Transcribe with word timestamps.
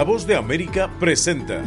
La 0.00 0.04
voz 0.04 0.26
de 0.26 0.34
América 0.34 0.88
presenta. 0.98 1.62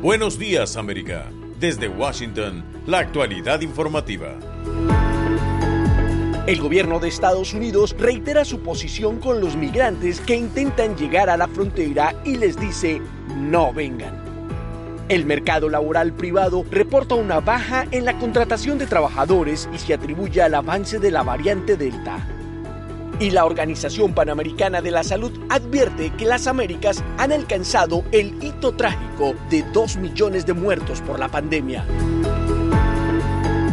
Buenos 0.00 0.38
días 0.38 0.76
América. 0.76 1.28
Desde 1.58 1.88
Washington, 1.88 2.64
la 2.86 3.00
actualidad 3.00 3.60
informativa. 3.60 4.38
El 6.46 6.60
gobierno 6.60 7.00
de 7.00 7.08
Estados 7.08 7.54
Unidos 7.54 7.96
reitera 7.98 8.44
su 8.44 8.60
posición 8.60 9.18
con 9.18 9.40
los 9.40 9.56
migrantes 9.56 10.20
que 10.20 10.36
intentan 10.36 10.96
llegar 10.96 11.28
a 11.28 11.36
la 11.36 11.48
frontera 11.48 12.14
y 12.24 12.36
les 12.36 12.56
dice 12.56 13.02
no 13.36 13.72
vengan. 13.72 14.14
El 15.08 15.26
mercado 15.26 15.68
laboral 15.68 16.12
privado 16.12 16.64
reporta 16.70 17.16
una 17.16 17.40
baja 17.40 17.84
en 17.90 18.04
la 18.04 18.16
contratación 18.20 18.78
de 18.78 18.86
trabajadores 18.86 19.68
y 19.74 19.78
se 19.78 19.92
atribuye 19.92 20.40
al 20.40 20.54
avance 20.54 21.00
de 21.00 21.10
la 21.10 21.24
variante 21.24 21.76
Delta. 21.76 22.24
Y 23.20 23.30
la 23.30 23.44
Organización 23.44 24.12
Panamericana 24.12 24.82
de 24.82 24.90
la 24.90 25.04
Salud 25.04 25.32
advierte 25.48 26.10
que 26.10 26.26
las 26.26 26.46
Américas 26.46 27.02
han 27.16 27.32
alcanzado 27.32 28.04
el 28.10 28.42
hito 28.42 28.72
trágico 28.74 29.34
de 29.50 29.62
2 29.72 29.96
millones 29.98 30.46
de 30.46 30.52
muertos 30.52 31.00
por 31.00 31.18
la 31.18 31.28
pandemia. 31.28 31.84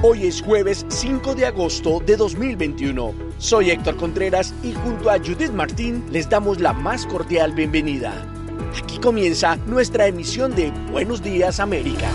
Hoy 0.03 0.25
es 0.25 0.41
jueves 0.41 0.85
5 0.89 1.35
de 1.35 1.45
agosto 1.45 2.01
de 2.05 2.17
2021. 2.17 3.13
Soy 3.37 3.71
Héctor 3.71 3.97
Contreras 3.97 4.53
y 4.63 4.73
junto 4.73 5.09
a 5.09 5.17
Judith 5.17 5.51
Martín 5.51 6.03
les 6.11 6.29
damos 6.29 6.59
la 6.59 6.73
más 6.73 7.05
cordial 7.05 7.53
bienvenida. 7.53 8.13
Aquí 8.81 8.97
comienza 8.99 9.57
nuestra 9.67 10.07
emisión 10.07 10.55
de 10.55 10.71
Buenos 10.91 11.21
Días 11.21 11.59
América. 11.59 12.07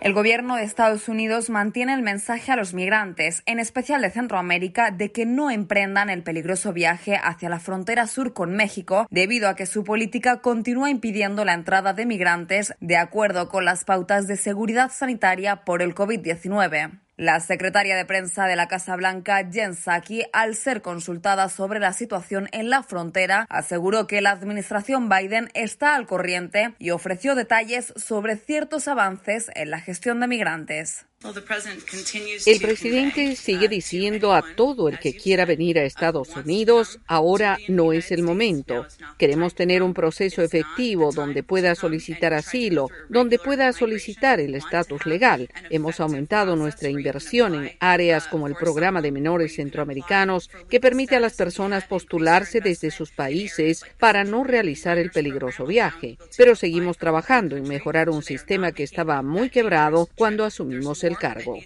El 0.00 0.14
gobierno 0.14 0.56
de 0.56 0.62
Estados 0.62 1.10
Unidos 1.10 1.50
mantiene 1.50 1.92
el 1.92 2.00
mensaje 2.00 2.50
a 2.50 2.56
los 2.56 2.72
migrantes, 2.72 3.42
en 3.44 3.58
especial 3.58 4.00
de 4.00 4.10
Centroamérica, 4.10 4.90
de 4.90 5.12
que 5.12 5.26
no 5.26 5.50
emprendan 5.50 6.08
el 6.08 6.22
peligroso 6.22 6.72
viaje 6.72 7.20
hacia 7.22 7.50
la 7.50 7.60
frontera 7.60 8.06
sur 8.06 8.32
con 8.32 8.56
México, 8.56 9.06
debido 9.10 9.46
a 9.46 9.56
que 9.56 9.66
su 9.66 9.84
política 9.84 10.40
continúa 10.40 10.88
impidiendo 10.88 11.44
la 11.44 11.52
entrada 11.52 11.92
de 11.92 12.06
migrantes 12.06 12.72
de 12.80 12.96
acuerdo 12.96 13.50
con 13.50 13.66
las 13.66 13.84
pautas 13.84 14.26
de 14.26 14.38
seguridad 14.38 14.90
sanitaria 14.90 15.64
por 15.66 15.82
el 15.82 15.94
COVID-19. 15.94 16.98
La 17.20 17.38
secretaria 17.40 17.96
de 17.96 18.06
prensa 18.06 18.46
de 18.46 18.56
la 18.56 18.66
Casa 18.66 18.96
Blanca, 18.96 19.46
Jen 19.52 19.74
Psaki, 19.74 20.22
al 20.32 20.54
ser 20.54 20.80
consultada 20.80 21.50
sobre 21.50 21.78
la 21.78 21.92
situación 21.92 22.48
en 22.50 22.70
la 22.70 22.82
frontera, 22.82 23.44
aseguró 23.50 24.06
que 24.06 24.22
la 24.22 24.30
administración 24.30 25.10
Biden 25.10 25.50
está 25.52 25.96
al 25.96 26.06
corriente 26.06 26.74
y 26.78 26.92
ofreció 26.92 27.34
detalles 27.34 27.92
sobre 27.94 28.36
ciertos 28.36 28.88
avances 28.88 29.50
en 29.54 29.68
la 29.70 29.80
gestión 29.80 30.18
de 30.20 30.28
migrantes. 30.28 31.09
El 31.22 32.60
presidente 32.62 33.36
sigue 33.36 33.68
diciendo 33.68 34.32
a 34.32 34.42
todo 34.56 34.88
el 34.88 34.98
que 34.98 35.12
quiera 35.12 35.44
venir 35.44 35.78
a 35.78 35.84
Estados 35.84 36.34
Unidos, 36.34 36.98
ahora 37.06 37.58
no 37.68 37.92
es 37.92 38.10
el 38.10 38.22
momento. 38.22 38.86
Queremos 39.18 39.54
tener 39.54 39.82
un 39.82 39.92
proceso 39.92 40.40
efectivo 40.40 41.12
donde 41.12 41.42
pueda 41.42 41.74
solicitar 41.74 42.32
asilo, 42.32 42.88
donde 43.10 43.38
pueda 43.38 43.70
solicitar 43.74 44.40
el 44.40 44.54
estatus 44.54 45.04
legal. 45.04 45.50
Hemos 45.68 46.00
aumentado 46.00 46.56
nuestra 46.56 46.88
inversión 46.88 47.54
en 47.54 47.72
áreas 47.80 48.26
como 48.26 48.46
el 48.46 48.54
programa 48.54 49.02
de 49.02 49.12
menores 49.12 49.56
centroamericanos, 49.56 50.48
que 50.70 50.80
permite 50.80 51.16
a 51.16 51.20
las 51.20 51.34
personas 51.34 51.84
postularse 51.84 52.62
desde 52.62 52.90
sus 52.90 53.10
países 53.10 53.84
para 53.98 54.24
no 54.24 54.42
realizar 54.42 54.96
el 54.96 55.10
peligroso 55.10 55.66
viaje. 55.66 56.16
Pero 56.38 56.56
seguimos 56.56 56.96
trabajando 56.96 57.58
en 57.58 57.68
mejorar 57.68 58.08
un 58.08 58.22
sistema 58.22 58.72
que 58.72 58.84
estaba 58.84 59.20
muy 59.20 59.50
quebrado 59.50 60.08
cuando 60.16 60.46
asumimos 60.46 61.04
el 61.04 61.09
cargo. 61.16 61.56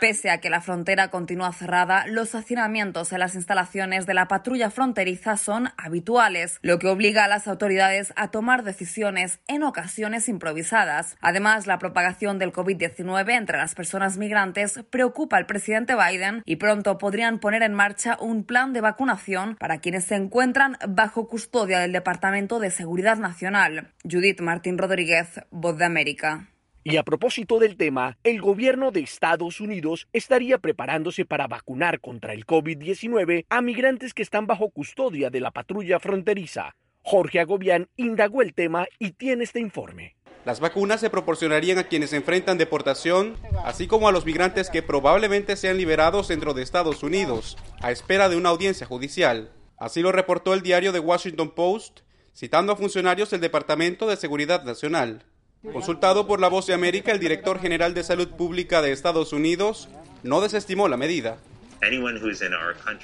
Pese 0.00 0.30
a 0.30 0.38
que 0.38 0.50
la 0.50 0.60
frontera 0.60 1.08
continúa 1.08 1.52
cerrada, 1.52 2.06
los 2.06 2.34
hacinamientos 2.34 3.12
en 3.12 3.18
las 3.18 3.34
instalaciones 3.34 4.06
de 4.06 4.14
la 4.14 4.28
patrulla 4.28 4.70
fronteriza 4.70 5.36
son 5.36 5.70
habituales, 5.76 6.58
lo 6.62 6.78
que 6.78 6.88
obliga 6.88 7.24
a 7.24 7.28
las 7.28 7.48
autoridades 7.48 8.12
a 8.16 8.28
tomar 8.28 8.62
decisiones 8.62 9.40
en 9.46 9.62
ocasiones 9.62 10.28
improvisadas. 10.28 11.16
Además, 11.20 11.66
la 11.66 11.78
propagación 11.78 12.38
del 12.38 12.52
COVID-19 12.52 13.36
entre 13.36 13.58
las 13.58 13.74
personas 13.74 14.16
migrantes 14.16 14.80
preocupa 14.90 15.36
al 15.36 15.46
presidente 15.46 15.94
Biden 15.94 16.42
y 16.44 16.56
pronto 16.56 16.98
podrían 16.98 17.38
poner 17.38 17.62
en 17.62 17.74
marcha 17.74 18.16
un 18.20 18.44
plan 18.44 18.72
de 18.72 18.80
vacunación 18.80 19.56
para 19.56 19.78
quienes 19.78 20.04
se 20.04 20.14
encuentran 20.14 20.76
bajo 20.88 21.28
custodia 21.28 21.78
del 21.78 21.92
Departamento 21.92 22.58
de 22.58 22.70
Seguridad 22.70 23.16
Nacional. 23.16 23.92
Judith 24.02 24.40
Martín 24.40 24.78
Rodríguez, 24.78 25.40
Voz 25.50 25.76
de 25.78 25.84
América. 25.84 26.48
Y 26.82 26.96
a 26.96 27.02
propósito 27.02 27.58
del 27.58 27.76
tema, 27.76 28.16
el 28.24 28.40
gobierno 28.40 28.90
de 28.90 29.00
Estados 29.00 29.60
Unidos 29.60 30.08
estaría 30.14 30.56
preparándose 30.56 31.26
para 31.26 31.46
vacunar 31.46 32.00
contra 32.00 32.32
el 32.32 32.46
COVID-19 32.46 33.44
a 33.50 33.60
migrantes 33.60 34.14
que 34.14 34.22
están 34.22 34.46
bajo 34.46 34.70
custodia 34.70 35.28
de 35.28 35.40
la 35.40 35.50
patrulla 35.50 36.00
fronteriza. 36.00 36.74
Jorge 37.02 37.40
Agobián 37.40 37.88
indagó 37.96 38.40
el 38.40 38.54
tema 38.54 38.86
y 38.98 39.12
tiene 39.12 39.44
este 39.44 39.60
informe. 39.60 40.16
Las 40.46 40.60
vacunas 40.60 41.00
se 41.00 41.10
proporcionarían 41.10 41.76
a 41.76 41.84
quienes 41.84 42.14
enfrentan 42.14 42.56
deportación, 42.56 43.36
así 43.62 43.86
como 43.86 44.08
a 44.08 44.12
los 44.12 44.24
migrantes 44.24 44.70
que 44.70 44.82
probablemente 44.82 45.56
sean 45.56 45.76
liberados 45.76 46.28
dentro 46.28 46.54
de 46.54 46.62
Estados 46.62 47.02
Unidos, 47.02 47.58
a 47.82 47.90
espera 47.90 48.30
de 48.30 48.36
una 48.36 48.48
audiencia 48.48 48.86
judicial. 48.86 49.52
Así 49.76 50.00
lo 50.00 50.12
reportó 50.12 50.54
el 50.54 50.62
diario 50.62 50.94
The 50.94 51.00
Washington 51.00 51.50
Post, 51.50 52.00
citando 52.34 52.72
a 52.72 52.76
funcionarios 52.76 53.28
del 53.28 53.42
Departamento 53.42 54.06
de 54.06 54.16
Seguridad 54.16 54.64
Nacional. 54.64 55.26
Consultado 55.62 56.26
por 56.26 56.40
La 56.40 56.48
Voz 56.48 56.66
de 56.66 56.72
América, 56.72 57.12
el 57.12 57.20
director 57.20 57.60
general 57.60 57.92
de 57.92 58.02
Salud 58.02 58.28
Pública 58.28 58.80
de 58.80 58.92
Estados 58.92 59.34
Unidos 59.34 59.90
no 60.22 60.40
desestimó 60.40 60.88
la 60.88 60.96
medida. 60.96 61.36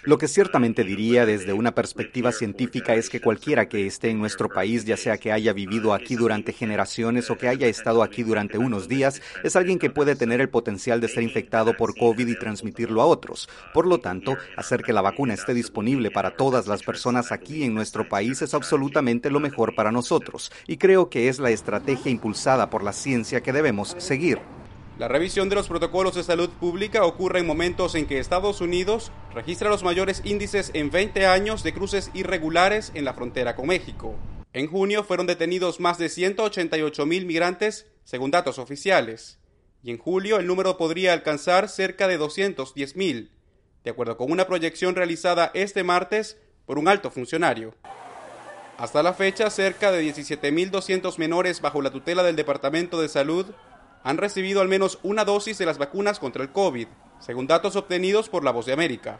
Lo 0.04 0.19
que 0.19 0.28
ciertamente 0.28 0.84
diría 0.84 1.25
desde 1.25 1.53
una 1.53 1.75
perspectiva 1.75 2.32
científica 2.32 2.94
es 2.94 3.09
que 3.09 3.20
cualquiera 3.20 3.69
que 3.69 3.87
esté 3.87 4.10
en 4.10 4.19
nuestro 4.19 4.48
país, 4.48 4.84
ya 4.84 4.97
sea 4.97 5.16
que 5.16 5.32
haya 5.32 5.53
vivido 5.53 5.94
aquí 5.94 6.14
durante 6.14 6.53
generaciones 6.53 7.31
o 7.31 7.38
que 7.38 7.48
haya 7.48 7.69
estado 7.69 8.03
aquí 8.03 8.22
durante 8.22 8.59
unos 8.59 8.88
días, 8.88 9.22
es 9.42 9.56
alguien 9.56 9.78
que 9.78 9.91
puede 9.91 10.15
tener 10.15 10.41
el 10.41 10.48
potencial 10.48 11.00
de 11.00 11.09
ser 11.09 11.22
infectado 11.22 11.76
por 11.76 11.97
COVID 11.97 12.26
y 12.28 12.38
transmitirlo 12.38 13.00
a 13.00 13.06
otros. 13.06 13.48
Por 13.72 13.86
lo 13.86 13.98
tanto, 13.98 14.36
hacer 14.56 14.82
que 14.82 14.92
la 14.92 15.03
vacuna 15.03 15.34
esté 15.34 15.54
disponible 15.54 16.10
para 16.10 16.36
todas 16.36 16.66
las 16.66 16.82
personas 16.82 17.32
aquí 17.32 17.65
en 17.65 17.75
nuestro 17.75 18.09
país 18.09 18.42
es 18.42 18.54
absolutamente 18.54 19.31
lo 19.31 19.41
mejor 19.41 19.75
para 19.75 19.92
nosotros 19.92 20.53
y 20.66 20.76
creo 20.76 21.09
que 21.09 21.28
es 21.28 21.38
la 21.38 21.50
estrategia 21.50 22.10
impulsada 22.10 22.70
por 22.70 22.82
la 22.82 22.92
ciencia 22.92 23.41
que 23.41 23.53
debemos 23.53 23.94
seguir. 23.98 24.38
La 24.98 25.08
revisión 25.08 25.50
de 25.50 25.56
los 25.56 25.68
protocolos 25.68 26.14
de 26.14 26.22
salud 26.22 26.48
pública 26.48 27.04
ocurre 27.04 27.40
en 27.40 27.46
momentos 27.46 27.94
en 27.94 28.06
que 28.06 28.18
Estados 28.18 28.62
Unidos 28.62 29.12
registra 29.34 29.68
los 29.68 29.82
mayores 29.82 30.22
índices 30.24 30.70
en 30.72 30.90
20 30.90 31.26
años 31.26 31.62
de 31.62 31.74
cruces 31.74 32.10
irregulares 32.14 32.92
en 32.94 33.04
la 33.04 33.12
frontera 33.12 33.54
con 33.56 33.66
México. 33.66 34.14
En 34.54 34.68
junio 34.68 35.04
fueron 35.04 35.26
detenidos 35.26 35.80
más 35.80 35.98
de 35.98 36.08
188 36.08 37.04
mil 37.04 37.26
migrantes, 37.26 37.86
según 38.04 38.30
datos 38.30 38.58
oficiales, 38.58 39.38
y 39.82 39.90
en 39.90 39.98
julio 39.98 40.38
el 40.38 40.46
número 40.46 40.78
podría 40.78 41.12
alcanzar 41.12 41.68
cerca 41.68 42.08
de 42.08 42.16
210 42.16 42.96
mil, 42.96 43.32
de 43.84 43.90
acuerdo 43.90 44.16
con 44.16 44.32
una 44.32 44.46
proyección 44.46 44.94
realizada 44.94 45.50
este 45.52 45.84
martes 45.84 46.38
por 46.64 46.78
un 46.78 46.88
alto 46.88 47.10
funcionario. 47.10 47.74
Hasta 48.78 49.02
la 49.02 49.12
fecha, 49.12 49.50
cerca 49.50 49.92
de 49.92 50.02
17.200 50.10 51.18
menores 51.18 51.60
bajo 51.60 51.82
la 51.82 51.90
tutela 51.90 52.22
del 52.22 52.36
Departamento 52.36 52.98
de 53.00 53.10
Salud 53.10 53.46
han 54.06 54.18
recibido 54.18 54.60
al 54.60 54.68
menos 54.68 55.00
una 55.02 55.24
dosis 55.24 55.58
de 55.58 55.66
las 55.66 55.78
vacunas 55.78 56.20
contra 56.20 56.40
el 56.40 56.52
COVID, 56.52 56.86
según 57.18 57.48
datos 57.48 57.74
obtenidos 57.74 58.28
por 58.28 58.44
La 58.44 58.52
Voz 58.52 58.64
de 58.64 58.72
América. 58.72 59.18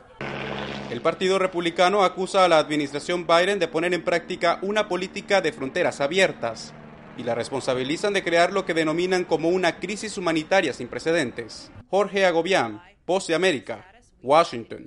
El 0.92 1.00
Partido 1.00 1.41
Republicano 1.41 2.04
acusa 2.04 2.44
a 2.44 2.48
la 2.48 2.58
administración 2.58 3.26
Biden 3.26 3.58
de 3.58 3.66
poner 3.66 3.94
en 3.94 4.04
práctica 4.04 4.60
una 4.62 4.86
política 4.86 5.41
de 5.41 5.52
fronteras 5.52 6.00
abiertas 6.00 6.72
y 7.19 7.24
la 7.24 7.34
responsabilizan 7.34 8.12
de 8.12 8.22
crear 8.22 8.52
lo 8.52 8.64
que 8.64 8.74
denominan 8.74 9.24
como 9.24 9.48
una 9.48 9.80
crisis 9.80 10.19
humanitaria 10.19 10.72
sin 10.72 10.86
precedentes. 10.86 11.72
Jorge 11.91 12.24
Agobián, 12.24 12.80
Voz 13.04 13.26
de 13.26 13.34
América, 13.34 13.91
Washington. 14.22 14.86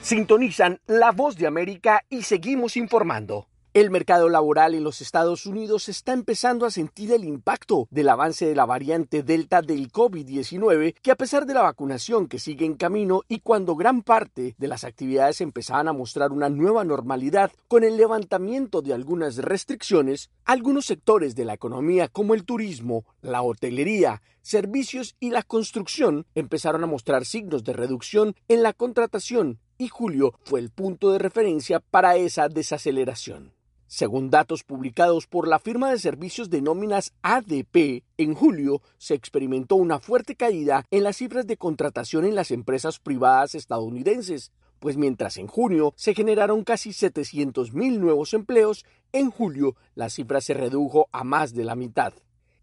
Sintonizan 0.00 0.80
La 0.86 1.12
Voz 1.12 1.36
de 1.36 1.46
América 1.46 2.02
y 2.08 2.22
seguimos 2.22 2.78
informando. 2.78 3.48
El 3.74 3.90
mercado 3.90 4.28
laboral 4.28 4.76
en 4.76 4.84
los 4.84 5.00
Estados 5.00 5.46
Unidos 5.46 5.88
está 5.88 6.12
empezando 6.12 6.64
a 6.64 6.70
sentir 6.70 7.10
el 7.10 7.24
impacto 7.24 7.88
del 7.90 8.08
avance 8.08 8.46
de 8.46 8.54
la 8.54 8.66
variante 8.66 9.24
Delta 9.24 9.62
del 9.62 9.90
COVID-19, 9.90 10.94
que 11.02 11.10
a 11.10 11.16
pesar 11.16 11.44
de 11.44 11.54
la 11.54 11.62
vacunación 11.62 12.28
que 12.28 12.38
sigue 12.38 12.66
en 12.66 12.74
camino 12.74 13.22
y 13.26 13.40
cuando 13.40 13.74
gran 13.74 14.02
parte 14.02 14.54
de 14.58 14.68
las 14.68 14.84
actividades 14.84 15.40
empezaban 15.40 15.88
a 15.88 15.92
mostrar 15.92 16.30
una 16.30 16.48
nueva 16.50 16.84
normalidad 16.84 17.50
con 17.66 17.82
el 17.82 17.96
levantamiento 17.96 18.80
de 18.80 18.94
algunas 18.94 19.38
restricciones, 19.38 20.30
algunos 20.44 20.86
sectores 20.86 21.34
de 21.34 21.44
la 21.44 21.54
economía 21.54 22.06
como 22.06 22.34
el 22.34 22.44
turismo, 22.44 23.04
la 23.22 23.42
hotelería, 23.42 24.22
servicios 24.40 25.16
y 25.18 25.30
la 25.30 25.42
construcción 25.42 26.26
empezaron 26.36 26.84
a 26.84 26.86
mostrar 26.86 27.24
signos 27.24 27.64
de 27.64 27.72
reducción 27.72 28.36
en 28.46 28.62
la 28.62 28.72
contratación 28.72 29.58
y 29.78 29.88
julio 29.88 30.38
fue 30.44 30.60
el 30.60 30.70
punto 30.70 31.10
de 31.10 31.18
referencia 31.18 31.80
para 31.80 32.14
esa 32.14 32.48
desaceleración. 32.48 33.52
Según 33.94 34.28
datos 34.28 34.64
publicados 34.64 35.28
por 35.28 35.46
la 35.46 35.60
firma 35.60 35.88
de 35.88 36.00
servicios 36.00 36.50
de 36.50 36.60
nóminas 36.60 37.12
ADP, 37.22 38.02
en 38.18 38.34
julio 38.34 38.82
se 38.98 39.14
experimentó 39.14 39.76
una 39.76 40.00
fuerte 40.00 40.34
caída 40.34 40.84
en 40.90 41.04
las 41.04 41.18
cifras 41.18 41.46
de 41.46 41.56
contratación 41.56 42.24
en 42.24 42.34
las 42.34 42.50
empresas 42.50 42.98
privadas 42.98 43.54
estadounidenses, 43.54 44.50
pues 44.80 44.96
mientras 44.96 45.36
en 45.36 45.46
junio 45.46 45.94
se 45.94 46.12
generaron 46.12 46.64
casi 46.64 46.90
700.000 46.90 48.00
nuevos 48.00 48.34
empleos, 48.34 48.84
en 49.12 49.30
julio 49.30 49.76
la 49.94 50.10
cifra 50.10 50.40
se 50.40 50.54
redujo 50.54 51.08
a 51.12 51.22
más 51.22 51.54
de 51.54 51.62
la 51.62 51.76
mitad. 51.76 52.14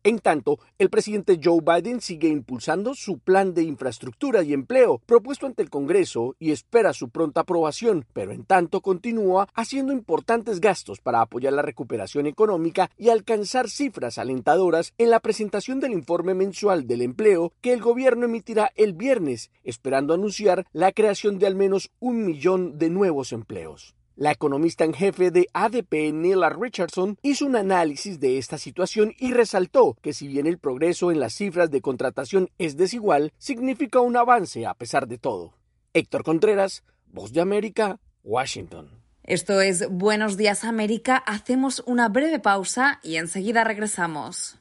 En 0.03 0.18
tanto, 0.18 0.57
el 0.80 0.89
presidente 0.89 1.39
Joe 1.44 1.62
Biden 1.62 2.01
sigue 2.01 2.27
impulsando 2.27 2.95
su 2.95 3.19
plan 3.19 3.53
de 3.53 3.62
infraestructura 3.62 4.42
y 4.42 4.51
empleo 4.51 5.00
propuesto 5.06 5.45
ante 5.45 5.62
el 5.62 5.69
Congreso 5.69 6.36
y 6.39 6.50
espera 6.51 6.92
su 6.92 7.09
pronta 7.09 7.42
aprobación, 7.42 8.07
pero 8.12 8.31
en 8.31 8.44
tanto 8.44 8.81
continúa 8.81 9.48
haciendo 9.53 9.94
importantes 9.94 10.59
gastos 10.59 11.00
para 11.01 11.21
apoyar 11.21 11.53
la 11.53 11.62
recuperación 11.62 12.25
económica 12.25 12.89
y 12.98 13.09
alcanzar 13.09 13.69
cifras 13.69 14.18
alentadoras 14.18 14.95
en 14.98 15.12
la 15.12 15.19
presentación 15.19 15.80
del 15.80 15.92
informe 15.92 16.33
mensual 16.33 16.88
del 16.88 17.04
empleo 17.04 17.54
que 17.62 17.71
el 17.71 17.80
gobierno 17.80 18.25
emitirá 18.25 18.71
el 18.75 18.94
viernes, 18.94 19.51
esperando 19.63 20.15
anunciar 20.15 20.65
la 20.74 20.94
creación 20.94 21.38
de 21.38 21.45
al 21.45 21.54
menos 21.54 21.92
un 22.00 22.25
millón 22.25 22.80
de 22.80 22.89
nuevos 22.89 23.33
empleos. 23.33 23.94
La 24.15 24.31
economista 24.31 24.83
en 24.83 24.93
jefe 24.93 25.31
de 25.31 25.47
ADP, 25.53 26.11
Nila 26.13 26.49
Richardson, 26.49 27.17
hizo 27.21 27.45
un 27.45 27.55
análisis 27.55 28.19
de 28.19 28.37
esta 28.37 28.57
situación 28.57 29.13
y 29.17 29.33
resaltó 29.33 29.97
que 30.01 30.13
si 30.13 30.27
bien 30.27 30.47
el 30.47 30.59
progreso 30.59 31.11
en 31.11 31.19
las 31.19 31.33
cifras 31.33 31.71
de 31.71 31.81
contratación 31.81 32.49
es 32.57 32.75
desigual, 32.75 33.31
significa 33.37 33.99
un 34.01 34.17
avance 34.17 34.65
a 34.65 34.73
pesar 34.73 35.07
de 35.07 35.17
todo. 35.17 35.53
Héctor 35.93 36.23
Contreras, 36.23 36.83
Voz 37.07 37.33
de 37.33 37.41
América, 37.41 37.99
Washington. 38.23 38.89
Esto 39.23 39.61
es 39.61 39.89
Buenos 39.89 40.35
Días 40.35 40.63
América. 40.63 41.17
Hacemos 41.17 41.83
una 41.85 42.09
breve 42.09 42.39
pausa 42.39 42.99
y 43.03 43.17
enseguida 43.17 43.63
regresamos. 43.63 44.60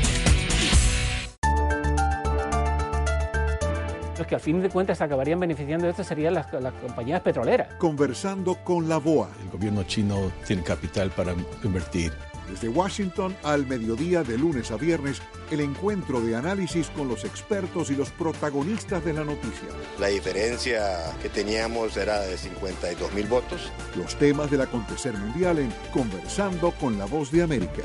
Que 4.27 4.35
al 4.35 4.41
fin 4.41 4.61
de 4.61 4.69
cuentas 4.69 5.01
acabarían 5.01 5.39
beneficiando 5.39 5.85
de 5.85 5.91
esto 5.91 6.03
serían 6.03 6.33
las, 6.33 6.51
las, 6.53 6.73
compañías 6.73 7.21
petroleras. 7.21 7.73
Conversando 7.75 8.55
con 8.63 8.87
la 8.87 8.97
BOA. 8.97 9.29
El 9.43 9.49
gobierno 9.49 9.83
chino 9.83 10.31
tiene 10.45 10.63
capital 10.63 11.11
para 11.11 11.33
invertir. 11.63 12.11
Desde 12.49 12.67
Washington 12.67 13.35
al 13.43 13.65
mediodía 13.65 14.23
de 14.23 14.37
lunes 14.37 14.71
a 14.71 14.75
viernes, 14.75 15.21
el 15.51 15.61
encuentro 15.61 16.19
de 16.19 16.35
análisis 16.35 16.89
con 16.89 17.07
los 17.07 17.23
expertos 17.23 17.89
y 17.91 17.95
los 17.95 18.09
protagonistas 18.09 19.05
de 19.05 19.13
la 19.13 19.23
noticia. 19.23 19.69
La 19.99 20.07
diferencia 20.07 20.81
que 21.21 21.29
teníamos 21.29 21.95
era 21.95 22.19
de 22.19 22.37
52 22.37 23.13
mil 23.13 23.27
votos. 23.27 23.71
Los 23.95 24.17
temas 24.17 24.51
del 24.51 24.61
acontecer 24.61 25.13
mundial 25.13 25.59
en 25.59 25.71
Conversando 25.93 26.71
con 26.71 26.97
la 26.97 27.05
Voz 27.05 27.31
de 27.31 27.43
América. 27.43 27.83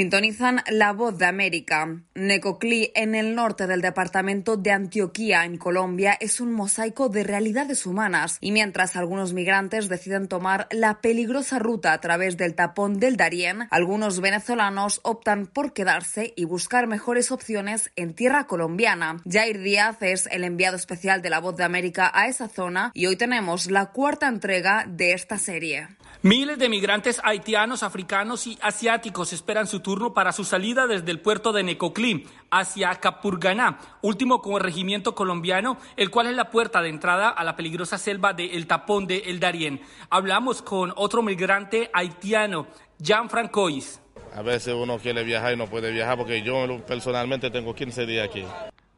Sintonizan 0.00 0.62
La 0.70 0.94
Voz 0.94 1.18
de 1.18 1.26
América. 1.26 2.00
Necoclí, 2.14 2.90
en 2.94 3.14
el 3.14 3.34
norte 3.34 3.66
del 3.66 3.82
departamento 3.82 4.56
de 4.56 4.70
Antioquía, 4.70 5.44
en 5.44 5.58
Colombia, 5.58 6.16
es 6.18 6.40
un 6.40 6.54
mosaico 6.54 7.10
de 7.10 7.22
realidades 7.22 7.84
humanas. 7.84 8.38
Y 8.40 8.50
mientras 8.50 8.96
algunos 8.96 9.34
migrantes 9.34 9.90
deciden 9.90 10.26
tomar 10.26 10.68
la 10.70 11.02
peligrosa 11.02 11.58
ruta 11.58 11.92
a 11.92 12.00
través 12.00 12.38
del 12.38 12.54
tapón 12.54 12.98
del 12.98 13.18
Darién, 13.18 13.68
algunos 13.70 14.22
venezolanos 14.22 15.00
optan 15.04 15.46
por 15.46 15.74
quedarse 15.74 16.32
y 16.34 16.46
buscar 16.46 16.86
mejores 16.86 17.30
opciones 17.30 17.90
en 17.94 18.14
tierra 18.14 18.46
colombiana. 18.46 19.18
Jair 19.30 19.60
Díaz 19.60 19.98
es 20.00 20.28
el 20.28 20.44
enviado 20.44 20.76
especial 20.76 21.20
de 21.20 21.28
La 21.28 21.40
Voz 21.40 21.56
de 21.56 21.64
América 21.64 22.10
a 22.14 22.26
esa 22.26 22.48
zona 22.48 22.90
y 22.94 23.04
hoy 23.04 23.16
tenemos 23.16 23.70
la 23.70 23.90
cuarta 23.90 24.28
entrega 24.28 24.86
de 24.88 25.12
esta 25.12 25.36
serie. 25.36 25.88
Miles 26.22 26.58
de 26.58 26.68
migrantes 26.68 27.18
haitianos, 27.24 27.82
africanos 27.82 28.46
y 28.46 28.58
asiáticos 28.60 29.32
esperan 29.32 29.66
su 29.66 29.80
turno 29.80 30.12
para 30.12 30.32
su 30.32 30.44
salida 30.44 30.86
desde 30.86 31.10
el 31.10 31.20
puerto 31.20 31.50
de 31.50 31.62
Necoclí 31.62 32.26
hacia 32.50 32.94
Capurganá, 32.96 33.78
último 34.02 34.42
corregimiento 34.42 35.14
colombiano, 35.14 35.78
el 35.96 36.10
cual 36.10 36.26
es 36.26 36.36
la 36.36 36.50
puerta 36.50 36.82
de 36.82 36.90
entrada 36.90 37.30
a 37.30 37.42
la 37.42 37.56
peligrosa 37.56 37.96
selva 37.96 38.34
de 38.34 38.48
El 38.48 38.66
Tapón 38.66 39.06
de 39.06 39.22
El 39.28 39.40
Darién. 39.40 39.80
Hablamos 40.10 40.60
con 40.60 40.92
otro 40.94 41.22
migrante 41.22 41.88
haitiano, 41.94 42.66
Jean 42.98 43.30
Francois. 43.30 44.02
A 44.34 44.42
veces 44.42 44.74
uno 44.74 44.98
quiere 44.98 45.24
viajar 45.24 45.54
y 45.54 45.56
no 45.56 45.68
puede 45.68 45.90
viajar 45.90 46.18
porque 46.18 46.42
yo 46.42 46.84
personalmente 46.86 47.50
tengo 47.50 47.74
15 47.74 48.04
días 48.04 48.28
aquí. 48.28 48.44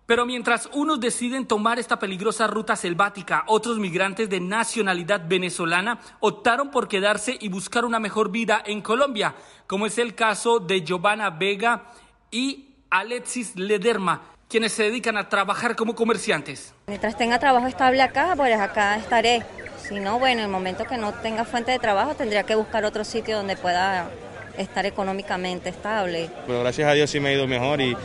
Pero 0.07 0.27
mientras 0.27 0.69
unos 0.73 1.01
deciden 1.01 1.47
tomar 1.47 1.79
esta 1.79 1.99
peligrosa 1.99 2.47
ruta 2.47 2.75
selvática, 2.75 3.45
otros 3.47 3.79
migrantes 3.79 4.29
de 4.29 4.41
nacionalidad 4.41 5.23
venezolana 5.27 6.01
optaron 6.21 6.71
por 6.71 6.89
quedarse 6.89 7.37
y 7.41 7.49
buscar 7.49 7.85
una 7.85 8.01
mejor 8.01 8.31
vida 8.31 8.63
en 8.67 8.83
Colombia, 8.83 9.35
como 9.67 9.87
es 9.87 9.99
el 9.99 10.15
caso 10.15 10.59
de 10.59 10.83
Giovanna 10.83 11.31
Vega 11.31 11.85
y 12.31 12.75
Alexis 12.91 13.57
Lederma, 13.57 14.23
quienes 14.49 14.73
se 14.73 14.83
dedican 14.83 15.17
a 15.17 15.29
trabajar 15.29 15.77
como 15.77 15.95
comerciantes. 15.95 16.75
Mientras 16.89 17.17
tenga 17.17 17.39
trabajo 17.39 17.69
estable 17.69 18.03
acá, 18.03 18.35
pues 18.37 18.59
acá 18.59 18.97
estaré. 18.97 19.45
Si 19.89 19.99
no, 20.01 20.19
bueno, 20.19 20.41
en 20.41 20.47
el 20.47 20.51
momento 20.51 20.85
que 20.85 20.97
no 20.97 21.13
tenga 21.13 21.45
fuente 21.45 21.71
de 21.71 21.79
trabajo, 21.79 22.15
tendría 22.15 22.43
que 22.43 22.55
buscar 22.55 22.85
otro 22.85 23.05
sitio 23.05 23.37
donde 23.37 23.57
pueda 23.57 24.11
estar 24.59 24.85
económicamente 24.85 25.71
estable. 25.71 26.29
Pero 26.47 26.61
gracias 26.61 26.89
a 26.89 26.93
Dios 26.93 27.09
sí 27.09 27.21
me 27.21 27.31
ha 27.31 27.33
ido 27.33 27.47
mejor 27.47 27.81
y 27.81 27.97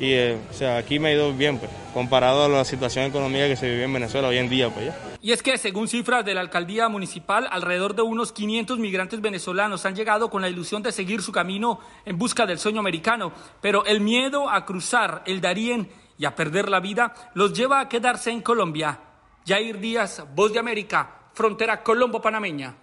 y 0.00 0.14
eh, 0.14 0.38
o 0.50 0.54
sea, 0.54 0.78
aquí 0.78 0.98
me 0.98 1.10
ha 1.10 1.12
ido 1.12 1.32
bien, 1.34 1.58
pues, 1.58 1.70
comparado 1.92 2.44
a 2.44 2.48
la 2.48 2.64
situación 2.64 3.04
económica 3.04 3.46
que 3.46 3.56
se 3.56 3.68
vive 3.68 3.84
en 3.84 3.92
Venezuela 3.92 4.28
hoy 4.28 4.38
en 4.38 4.48
día. 4.48 4.70
Pues, 4.70 4.86
ya. 4.86 4.98
Y 5.20 5.32
es 5.32 5.42
que, 5.42 5.58
según 5.58 5.88
cifras 5.88 6.24
de 6.24 6.32
la 6.32 6.40
alcaldía 6.40 6.88
municipal, 6.88 7.46
alrededor 7.50 7.94
de 7.94 8.00
unos 8.00 8.32
500 8.32 8.78
migrantes 8.78 9.20
venezolanos 9.20 9.84
han 9.84 9.94
llegado 9.94 10.30
con 10.30 10.40
la 10.40 10.48
ilusión 10.48 10.82
de 10.82 10.90
seguir 10.90 11.20
su 11.20 11.32
camino 11.32 11.80
en 12.06 12.16
busca 12.16 12.46
del 12.46 12.58
sueño 12.58 12.80
americano, 12.80 13.32
pero 13.60 13.84
el 13.84 14.00
miedo 14.00 14.48
a 14.48 14.64
cruzar 14.64 15.22
el 15.26 15.42
Darién 15.42 15.90
y 16.16 16.24
a 16.24 16.34
perder 16.34 16.70
la 16.70 16.80
vida 16.80 17.14
los 17.34 17.52
lleva 17.52 17.80
a 17.80 17.88
quedarse 17.90 18.30
en 18.30 18.40
Colombia. 18.40 19.00
Jair 19.46 19.78
Díaz, 19.78 20.24
Voz 20.34 20.50
de 20.52 20.60
América, 20.60 21.28
frontera 21.34 21.82
colombo-panameña. 21.82 22.76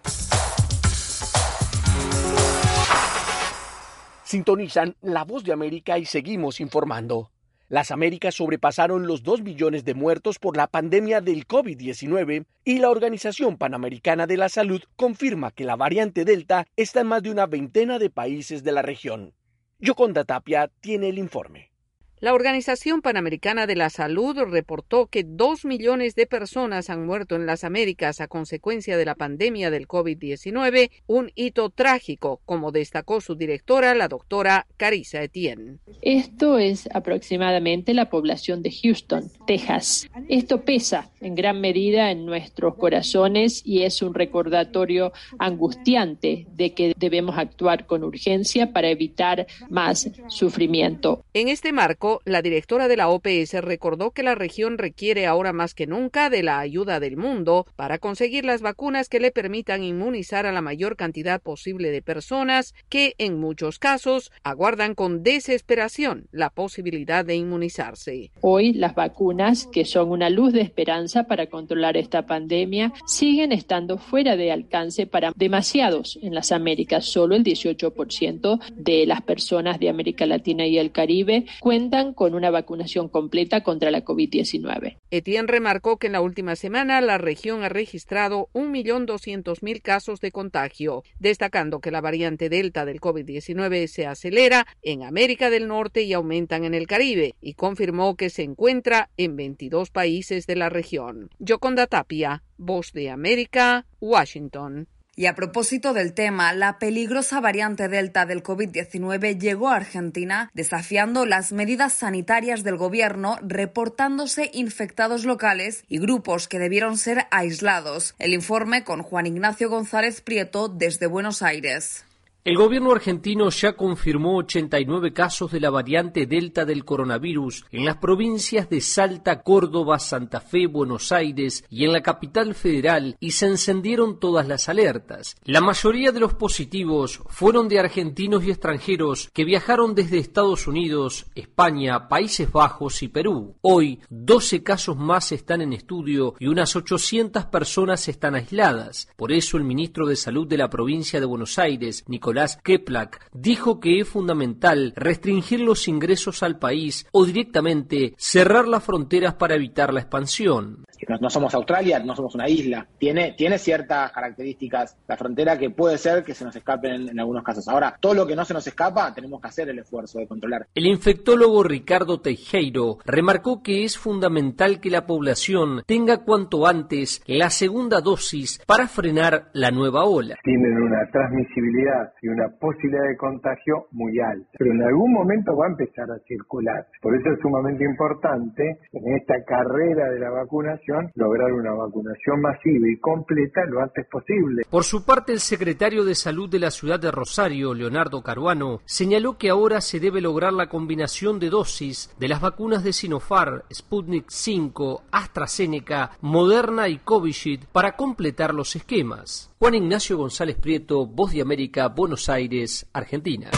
Sintonizan 4.28 4.98
La 5.00 5.24
Voz 5.24 5.46
de 5.46 5.54
América 5.54 5.98
y 5.98 6.04
seguimos 6.04 6.60
informando. 6.60 7.32
Las 7.70 7.92
Américas 7.92 8.36
sobrepasaron 8.36 9.08
los 9.08 9.24
2 9.24 9.42
millones 9.42 9.86
de 9.86 9.94
muertos 9.94 10.38
por 10.38 10.58
la 10.58 10.68
pandemia 10.68 11.22
del 11.22 11.48
COVID-19 11.48 12.46
y 12.66 12.80
la 12.80 12.90
Organización 12.90 13.56
Panamericana 13.56 14.28
de 14.28 14.36
la 14.36 14.50
Salud 14.50 14.84
confirma 14.98 15.52
que 15.52 15.64
la 15.64 15.78
variante 15.78 16.26
Delta 16.26 16.68
está 16.76 17.00
en 17.00 17.08
más 17.08 17.24
de 17.24 17.32
una 17.32 17.46
veintena 17.46 18.00
de 18.00 18.10
países 18.10 18.66
de 18.66 18.74
la 18.74 18.82
región. 18.82 19.34
Yoconda 19.80 20.26
Tapia 20.26 20.70
tiene 20.82 21.08
el 21.08 21.20
informe. 21.20 21.72
La 22.20 22.34
Organización 22.34 23.04
Panamericana 23.04 23.68
de 23.68 23.76
la 23.76 23.92
Salud 23.92 24.36
reportó 24.40 25.06
que 25.06 25.24
dos 25.24 25.66
millones 25.66 26.16
de 26.16 26.26
personas 26.26 26.90
han 26.90 27.06
muerto 27.06 27.36
en 27.36 27.46
las 27.46 27.64
Américas 27.64 28.22
a 28.22 28.28
consecuencia 28.28 28.98
de 28.98 29.06
la 29.06 29.14
pandemia 29.14 29.70
del 29.70 29.88
COVID-19, 29.88 30.90
un 31.06 31.32
hito 31.36 31.70
trágico, 31.70 32.42
como 32.44 32.72
destacó 32.72 33.22
su 33.22 33.36
directora, 33.36 33.94
la 33.94 34.08
doctora 34.08 34.66
Carissa 34.78 35.22
Etienne. 35.22 35.78
Esto 36.02 36.58
es 36.58 36.90
aproximadamente 36.92 37.94
la 37.94 38.10
población 38.10 38.64
de 38.64 38.72
Houston, 38.72 39.30
Texas. 39.46 40.10
Esto 40.28 40.66
pesa 40.66 41.12
en 41.22 41.36
gran 41.36 41.62
medida 41.62 42.10
en 42.10 42.26
nuestros 42.26 42.78
corazones 42.78 43.62
y 43.64 43.84
es 43.84 44.02
un 44.02 44.16
recordatorio 44.16 45.14
angustiante 45.38 46.48
de 46.56 46.74
que 46.74 46.94
debemos 46.98 47.38
actuar 47.38 47.86
con 47.86 48.04
urgencia 48.04 48.74
para 48.74 48.90
evitar 48.90 49.46
más 49.70 50.10
sufrimiento. 50.30 51.24
En 51.34 51.48
este 51.48 51.72
marco, 51.72 52.07
La 52.26 52.42
directora 52.42 52.88
de 52.88 52.98
la 52.98 53.10
OPS 53.10 53.54
recordó 53.62 54.12
que 54.12 54.24
la 54.24 54.36
región 54.36 54.78
requiere 54.78 55.26
ahora 55.26 55.54
más 55.54 55.74
que 55.74 55.88
nunca 55.88 56.30
de 56.30 56.44
la 56.44 56.60
ayuda 56.60 57.00
del 57.00 57.18
mundo 57.18 57.66
para 57.76 57.98
conseguir 57.98 58.46
las 58.46 58.62
vacunas 58.62 59.10
que 59.10 59.20
le 59.20 59.32
permitan 59.32 59.84
inmunizar 59.84 60.46
a 60.46 60.52
la 60.52 60.62
mayor 60.62 60.96
cantidad 60.96 61.42
posible 61.42 61.92
de 61.92 62.02
personas 62.02 62.74
que, 62.90 63.16
en 63.18 63.40
muchos 63.40 63.80
casos, 63.80 64.32
aguardan 64.44 64.96
con 64.96 65.24
desesperación 65.24 66.28
la 66.32 66.50
posibilidad 66.50 67.26
de 67.26 67.36
inmunizarse. 67.36 68.32
Hoy 68.42 68.74
las 68.74 68.96
vacunas, 68.96 69.68
que 69.68 69.86
son 69.86 70.10
una 70.10 70.30
luz 70.30 70.54
de 70.54 70.62
esperanza 70.62 71.24
para 71.24 71.48
controlar 71.48 71.98
esta 71.98 72.26
pandemia, 72.26 72.94
siguen 73.06 73.52
estando 73.52 73.98
fuera 73.98 74.36
de 74.36 74.52
alcance 74.52 75.08
para 75.08 75.34
demasiados 75.36 76.20
en 76.22 76.34
las 76.34 76.52
Américas. 76.52 77.06
Solo 77.06 77.36
el 77.36 77.44
18% 77.44 78.60
de 78.76 79.06
las 79.06 79.22
personas 79.22 79.80
de 79.80 79.90
América 79.90 80.26
Latina 80.26 80.66
y 80.66 80.78
el 80.78 80.92
Caribe 80.92 81.46
cuentan 81.60 81.97
con 82.14 82.36
una 82.36 82.52
vacunación 82.52 83.10
completa 83.10 83.64
contra 83.64 83.90
la 83.90 84.06
COVID-19. 84.06 84.98
Etienne 85.10 85.48
remarcó 85.48 85.98
que 85.98 86.08
en 86.08 86.14
la 86.14 86.22
última 86.22 86.56
semana 86.56 87.02
la 87.02 87.18
región 87.18 87.64
ha 87.64 87.70
registrado 87.70 88.50
1.200.000 88.54 89.82
casos 89.82 90.20
de 90.20 90.32
contagio, 90.32 91.04
destacando 91.20 91.80
que 91.80 91.90
la 91.90 92.02
variante 92.02 92.50
Delta 92.50 92.86
del 92.86 93.02
COVID-19 93.02 93.88
se 93.88 94.06
acelera 94.06 94.68
en 94.84 95.04
América 95.04 95.50
del 95.50 95.68
Norte 95.68 96.04
y 96.04 96.14
aumentan 96.14 96.66
en 96.66 96.76
el 96.76 96.86
Caribe, 96.86 97.34
y 97.42 97.56
confirmó 97.56 98.16
que 98.16 98.30
se 98.30 98.44
encuentra 98.44 99.10
en 99.18 99.36
22 99.36 99.90
países 99.90 100.46
de 100.46 100.56
la 100.56 100.70
región. 100.70 101.30
Yoconda 101.40 101.88
Tapia, 101.88 102.44
Voz 102.58 102.92
de 102.94 103.10
América, 103.10 103.86
Washington. 104.00 104.88
Y 105.20 105.26
a 105.26 105.34
propósito 105.34 105.94
del 105.94 106.14
tema, 106.14 106.54
la 106.54 106.78
peligrosa 106.78 107.42
variante 107.42 107.88
Delta 107.88 108.28
del 108.28 108.44
COVID-19 108.44 109.40
llegó 109.40 109.70
a 109.70 109.76
Argentina 109.76 110.52
desafiando 110.54 111.26
las 111.26 111.52
medidas 111.52 111.94
sanitarias 111.94 112.64
del 112.64 112.78
gobierno, 112.78 113.40
reportándose 113.42 114.52
infectados 114.54 115.26
locales 115.26 115.86
y 115.90 115.98
grupos 115.98 116.48
que 116.48 116.60
debieron 116.60 117.00
ser 117.00 117.26
aislados. 117.32 118.14
El 118.20 118.32
informe 118.32 118.84
con 118.84 119.02
Juan 119.02 119.26
Ignacio 119.26 119.72
González 119.72 120.22
Prieto 120.22 120.70
desde 120.70 121.08
Buenos 121.08 121.42
Aires. 121.42 122.07
El 122.48 122.56
gobierno 122.56 122.94
argentino 122.94 123.50
ya 123.50 123.74
confirmó 123.74 124.38
89 124.38 125.12
casos 125.12 125.52
de 125.52 125.60
la 125.60 125.70
variante 125.70 126.28
Delta 126.28 126.64
del 126.64 126.86
coronavirus 126.86 127.66
en 127.74 127.84
las 127.84 127.98
provincias 127.98 128.70
de 128.70 128.80
Salta, 128.80 129.44
Córdoba, 129.44 130.00
Santa 130.00 130.40
Fe, 130.40 130.66
Buenos 130.66 131.12
Aires 131.12 131.66
y 131.70 131.84
en 131.84 131.92
la 131.92 132.02
capital 132.02 132.56
federal 132.56 133.18
y 133.20 133.32
se 133.32 133.48
encendieron 133.48 134.18
todas 134.22 134.48
las 134.48 134.70
alertas. 134.70 135.36
La 135.44 135.60
mayoría 135.60 136.14
de 136.14 136.22
los 136.22 136.36
positivos 136.36 137.22
fueron 137.28 137.68
de 137.68 137.80
argentinos 137.80 138.46
y 138.46 138.52
extranjeros 138.52 139.30
que 139.34 139.44
viajaron 139.44 139.94
desde 139.94 140.18
Estados 140.18 140.68
Unidos, 140.68 141.26
España, 141.36 142.08
Países 142.08 142.50
Bajos 142.50 143.04
y 143.04 143.10
Perú. 143.10 143.58
Hoy, 143.60 144.00
12 144.10 144.64
casos 144.64 144.96
más 144.96 145.34
están 145.34 145.60
en 145.60 145.74
estudio 145.74 146.36
y 146.40 146.48
unas 146.48 146.78
800 146.78 147.44
personas 147.48 148.08
están 148.08 148.36
aisladas. 148.36 149.10
Por 149.18 149.34
eso 149.34 149.58
el 149.58 149.66
ministro 149.66 150.08
de 150.08 150.16
Salud 150.16 150.48
de 150.48 150.56
la 150.56 150.70
provincia 150.70 151.20
de 151.20 151.26
Buenos 151.26 151.60
Aires, 151.60 152.06
Nicolás 152.08 152.37
Keplak 152.64 153.30
dijo 153.34 153.80
que 153.80 154.00
es 154.00 154.08
fundamental 154.08 154.94
restringir 154.96 155.60
los 155.60 155.88
ingresos 155.88 156.44
al 156.44 156.60
país 156.60 157.06
o 157.12 157.26
directamente 157.26 158.14
cerrar 158.18 158.68
las 158.68 158.84
fronteras 158.84 159.34
para 159.34 159.56
evitar 159.56 159.94
la 159.94 160.02
expansión. 160.02 160.86
No, 161.20 161.30
somos 161.30 161.54
Australia, 161.54 162.00
no 162.00 162.16
somos 162.16 162.36
una 162.36 162.50
isla. 162.50 162.88
Tiene, 162.98 163.34
tiene 163.38 163.58
ciertas 163.58 164.12
características 164.12 164.98
la 165.08 165.18
frontera 165.18 165.58
que 165.58 165.70
puede 165.70 165.98
ser 165.98 166.24
que 166.24 166.34
se 166.34 166.46
nos 166.46 166.56
escapen 166.56 167.10
en, 167.10 167.20
algunos 167.20 167.44
casos. 167.44 167.68
Ahora, 167.68 167.96
todo 168.00 168.14
lo 168.14 168.28
que 168.28 168.36
no 168.36 168.46
se 168.46 168.54
nos 168.54 168.66
escapa, 168.66 169.14
tenemos 169.14 169.42
que 169.42 169.48
hacer 169.48 169.70
el 169.70 169.80
esfuerzo 169.80 170.20
de 170.20 170.28
controlar. 170.28 170.68
El 170.74 170.86
infectólogo 170.86 171.64
Ricardo 171.64 172.20
Teijeiro 172.22 172.98
remarcó 173.06 173.62
que 173.62 173.84
es 173.84 173.98
fundamental 173.98 174.80
que 174.80 174.90
la 174.90 175.06
población 175.06 175.84
tenga 175.86 176.24
cuanto 176.24 176.68
antes 176.68 177.22
la 177.28 177.50
segunda 177.50 178.02
dosis 178.02 178.62
para 178.66 178.88
frenar 178.88 179.50
la 179.54 179.72
nueva 179.72 180.06
ola. 180.06 180.36
Tienen 180.44 180.78
una 180.82 181.10
transmisibilidad 181.12 182.14
y 182.22 182.28
una 182.28 182.50
posibilidad 182.50 183.08
de 183.08 183.18
contagio 183.18 183.88
muy 183.92 184.20
alta, 184.20 184.50
pero 184.58 184.72
en 184.72 184.84
algún 184.84 185.14
momento 185.14 185.56
va 185.56 185.68
a 185.68 185.70
empezar 185.70 186.10
a 186.12 186.20
circular. 186.28 186.88
Por 187.02 187.16
eso 187.16 187.32
es 187.32 187.40
sumamente 187.42 187.84
importante 187.84 188.80
en 188.92 189.16
esta 189.16 189.44
carrera 189.44 190.12
de 190.12 190.20
la 190.20 190.30
vacunación 190.30 190.87
lograr 191.16 191.52
una 191.54 191.74
vacunación 191.74 192.42
masiva 192.42 192.90
y 192.90 192.98
completa 193.00 193.66
lo 193.66 193.82
antes 193.82 194.06
posible. 194.08 194.64
Por 194.70 194.84
su 194.84 195.06
parte, 195.06 195.34
el 195.34 195.40
secretario 195.40 196.04
de 196.04 196.16
Salud 196.16 196.50
de 196.50 196.60
la 196.60 196.72
ciudad 196.72 197.00
de 197.00 197.12
Rosario, 197.12 197.74
Leonardo 197.74 198.22
Caruano, 198.22 198.82
señaló 198.86 199.38
que 199.38 199.50
ahora 199.50 199.82
se 199.82 200.00
debe 200.00 200.22
lograr 200.22 200.54
la 200.54 200.70
combinación 200.70 201.40
de 201.40 201.50
dosis 201.50 202.16
de 202.20 202.28
las 202.28 202.42
vacunas 202.42 202.84
de 202.84 202.94
Sinopharm, 202.94 203.62
Sputnik 203.74 204.26
5, 204.30 205.04
AstraZeneca, 205.12 206.12
Moderna 206.22 206.88
y 206.88 206.98
Covishield 206.98 207.66
para 207.72 207.96
completar 207.96 208.54
los 208.54 208.76
esquemas. 208.76 209.54
Juan 209.60 209.76
Ignacio 209.76 210.18
González 210.18 210.58
Prieto, 210.58 211.06
Voz 211.06 211.32
de 211.32 211.42
América, 211.42 211.88
Buenos 211.88 212.30
Aires, 212.30 212.88
Argentina. 212.94 213.50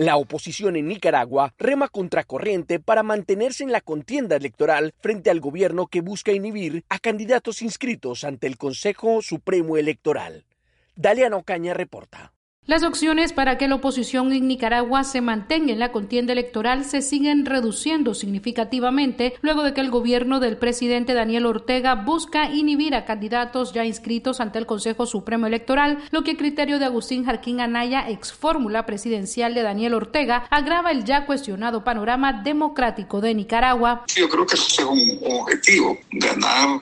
La 0.00 0.16
oposición 0.16 0.76
en 0.76 0.88
Nicaragua 0.88 1.52
rema 1.58 1.86
contracorriente 1.88 2.80
para 2.80 3.02
mantenerse 3.02 3.64
en 3.64 3.70
la 3.70 3.82
contienda 3.82 4.34
electoral 4.34 4.94
frente 5.02 5.28
al 5.28 5.40
gobierno 5.40 5.88
que 5.88 6.00
busca 6.00 6.32
inhibir 6.32 6.86
a 6.88 6.98
candidatos 6.98 7.60
inscritos 7.60 8.24
ante 8.24 8.46
el 8.46 8.56
Consejo 8.56 9.20
Supremo 9.20 9.76
Electoral. 9.76 10.46
Daliano 10.96 11.42
Caña 11.42 11.74
reporta. 11.74 12.32
Las 12.70 12.84
opciones 12.84 13.32
para 13.32 13.58
que 13.58 13.66
la 13.66 13.74
oposición 13.74 14.32
en 14.32 14.46
Nicaragua 14.46 15.02
se 15.02 15.20
mantenga 15.20 15.72
en 15.72 15.80
la 15.80 15.90
contienda 15.90 16.34
electoral 16.34 16.84
se 16.84 17.02
siguen 17.02 17.44
reduciendo 17.44 18.14
significativamente 18.14 19.34
luego 19.42 19.64
de 19.64 19.74
que 19.74 19.80
el 19.80 19.90
gobierno 19.90 20.38
del 20.38 20.56
presidente 20.56 21.12
Daniel 21.12 21.46
Ortega 21.46 21.96
busca 21.96 22.48
inhibir 22.48 22.94
a 22.94 23.04
candidatos 23.04 23.72
ya 23.72 23.84
inscritos 23.84 24.38
ante 24.38 24.60
el 24.60 24.66
Consejo 24.66 25.04
Supremo 25.06 25.48
Electoral, 25.48 25.98
lo 26.12 26.22
que 26.22 26.30
a 26.30 26.36
criterio 26.36 26.78
de 26.78 26.84
Agustín 26.84 27.24
Jarquín 27.24 27.60
Anaya, 27.60 28.08
ex 28.08 28.32
fórmula 28.32 28.86
presidencial 28.86 29.52
de 29.52 29.62
Daniel 29.62 29.94
Ortega, 29.94 30.46
agrava 30.48 30.92
el 30.92 31.04
ya 31.04 31.26
cuestionado 31.26 31.82
panorama 31.82 32.32
democrático 32.44 33.20
de 33.20 33.34
Nicaragua. 33.34 34.04
Yo 34.14 34.28
creo 34.28 34.46
que 34.46 34.54
eso 34.54 34.68
es 34.68 34.78
un, 34.78 35.40
objetivo, 35.40 35.98
ganar 36.12 36.80